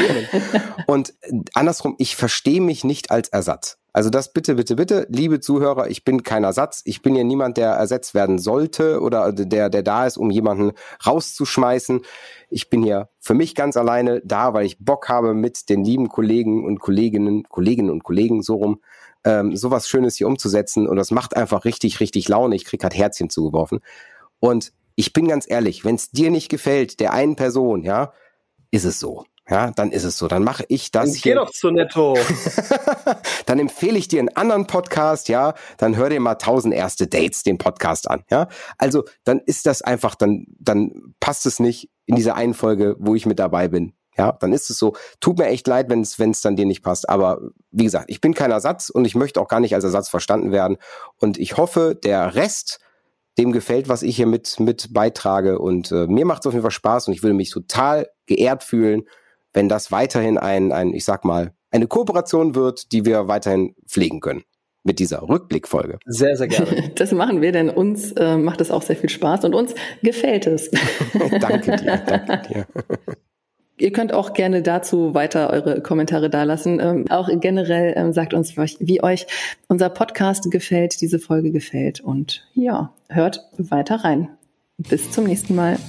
[0.86, 1.13] Und
[1.53, 3.78] andersrum, ich verstehe mich nicht als Ersatz.
[3.94, 6.82] Also das bitte, bitte, bitte, liebe Zuhörer, ich bin kein Ersatz.
[6.84, 10.72] Ich bin ja niemand, der ersetzt werden sollte oder der, der da ist, um jemanden
[11.06, 12.02] rauszuschmeißen.
[12.50, 16.10] Ich bin hier für mich ganz alleine da, weil ich Bock habe, mit den lieben
[16.10, 18.82] Kollegen und Kolleginnen, Kolleginnen und Kollegen so rum,
[19.26, 20.88] ähm, sowas Schönes hier umzusetzen.
[20.88, 22.56] Und das macht einfach richtig, richtig Laune.
[22.56, 23.80] Ich krieg halt Herzchen zugeworfen.
[24.39, 28.12] Und ich bin ganz ehrlich, wenn es dir nicht gefällt, der einen Person, ja,
[28.72, 29.26] ist es so.
[29.50, 30.28] Ja, dann ist es so.
[30.28, 31.34] Dann mache ich das dann hier.
[31.34, 32.18] Geh doch zu Netto.
[33.46, 35.54] dann empfehle ich dir einen anderen Podcast, ja.
[35.78, 38.48] Dann hör dir mal 1000 erste Dates den Podcast an, ja.
[38.78, 43.16] Also dann ist das einfach, dann dann passt es nicht in dieser einen Folge, wo
[43.16, 43.94] ich mit dabei bin.
[44.18, 44.96] Ja, dann ist es so.
[45.20, 47.10] Tut mir echt leid, wenn es wenn es dann dir nicht passt.
[47.10, 47.41] Aber
[47.72, 50.54] wie gesagt, ich bin kein Ersatz und ich möchte auch gar nicht als Ersatz verstanden
[50.54, 50.78] werden.
[51.20, 52.80] Und ich hoffe, der Rest
[53.38, 55.60] dem gefällt, was ich hier mit mit beitrage.
[55.60, 58.64] Und äh, mir macht es auf jeden Fall Spaß und ich würde mich total geehrt
[58.64, 59.04] fühlen,
[59.54, 64.20] wenn das weiterhin ein, ein, ich sag mal, eine Kooperation wird, die wir weiterhin pflegen
[64.20, 64.43] können
[64.84, 65.99] mit dieser Rückblickfolge.
[66.06, 66.91] Sehr, sehr gerne.
[66.95, 70.45] Das machen wir, denn uns äh, macht es auch sehr viel Spaß und uns gefällt
[70.45, 70.70] es.
[71.39, 72.68] danke dir, danke dir.
[73.78, 76.80] Ihr könnt auch gerne dazu weiter eure Kommentare dalassen.
[76.80, 79.26] Ähm, auch generell ähm, sagt uns, wie euch
[79.68, 81.99] unser Podcast gefällt, diese Folge gefällt.
[81.99, 84.30] Und ja, hört weiter rein.
[84.78, 85.80] Bis zum nächsten Mal.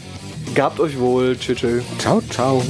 [0.54, 1.36] Gabt euch wohl.
[1.36, 1.84] Tschüss.
[1.98, 2.62] Ciao, ciao.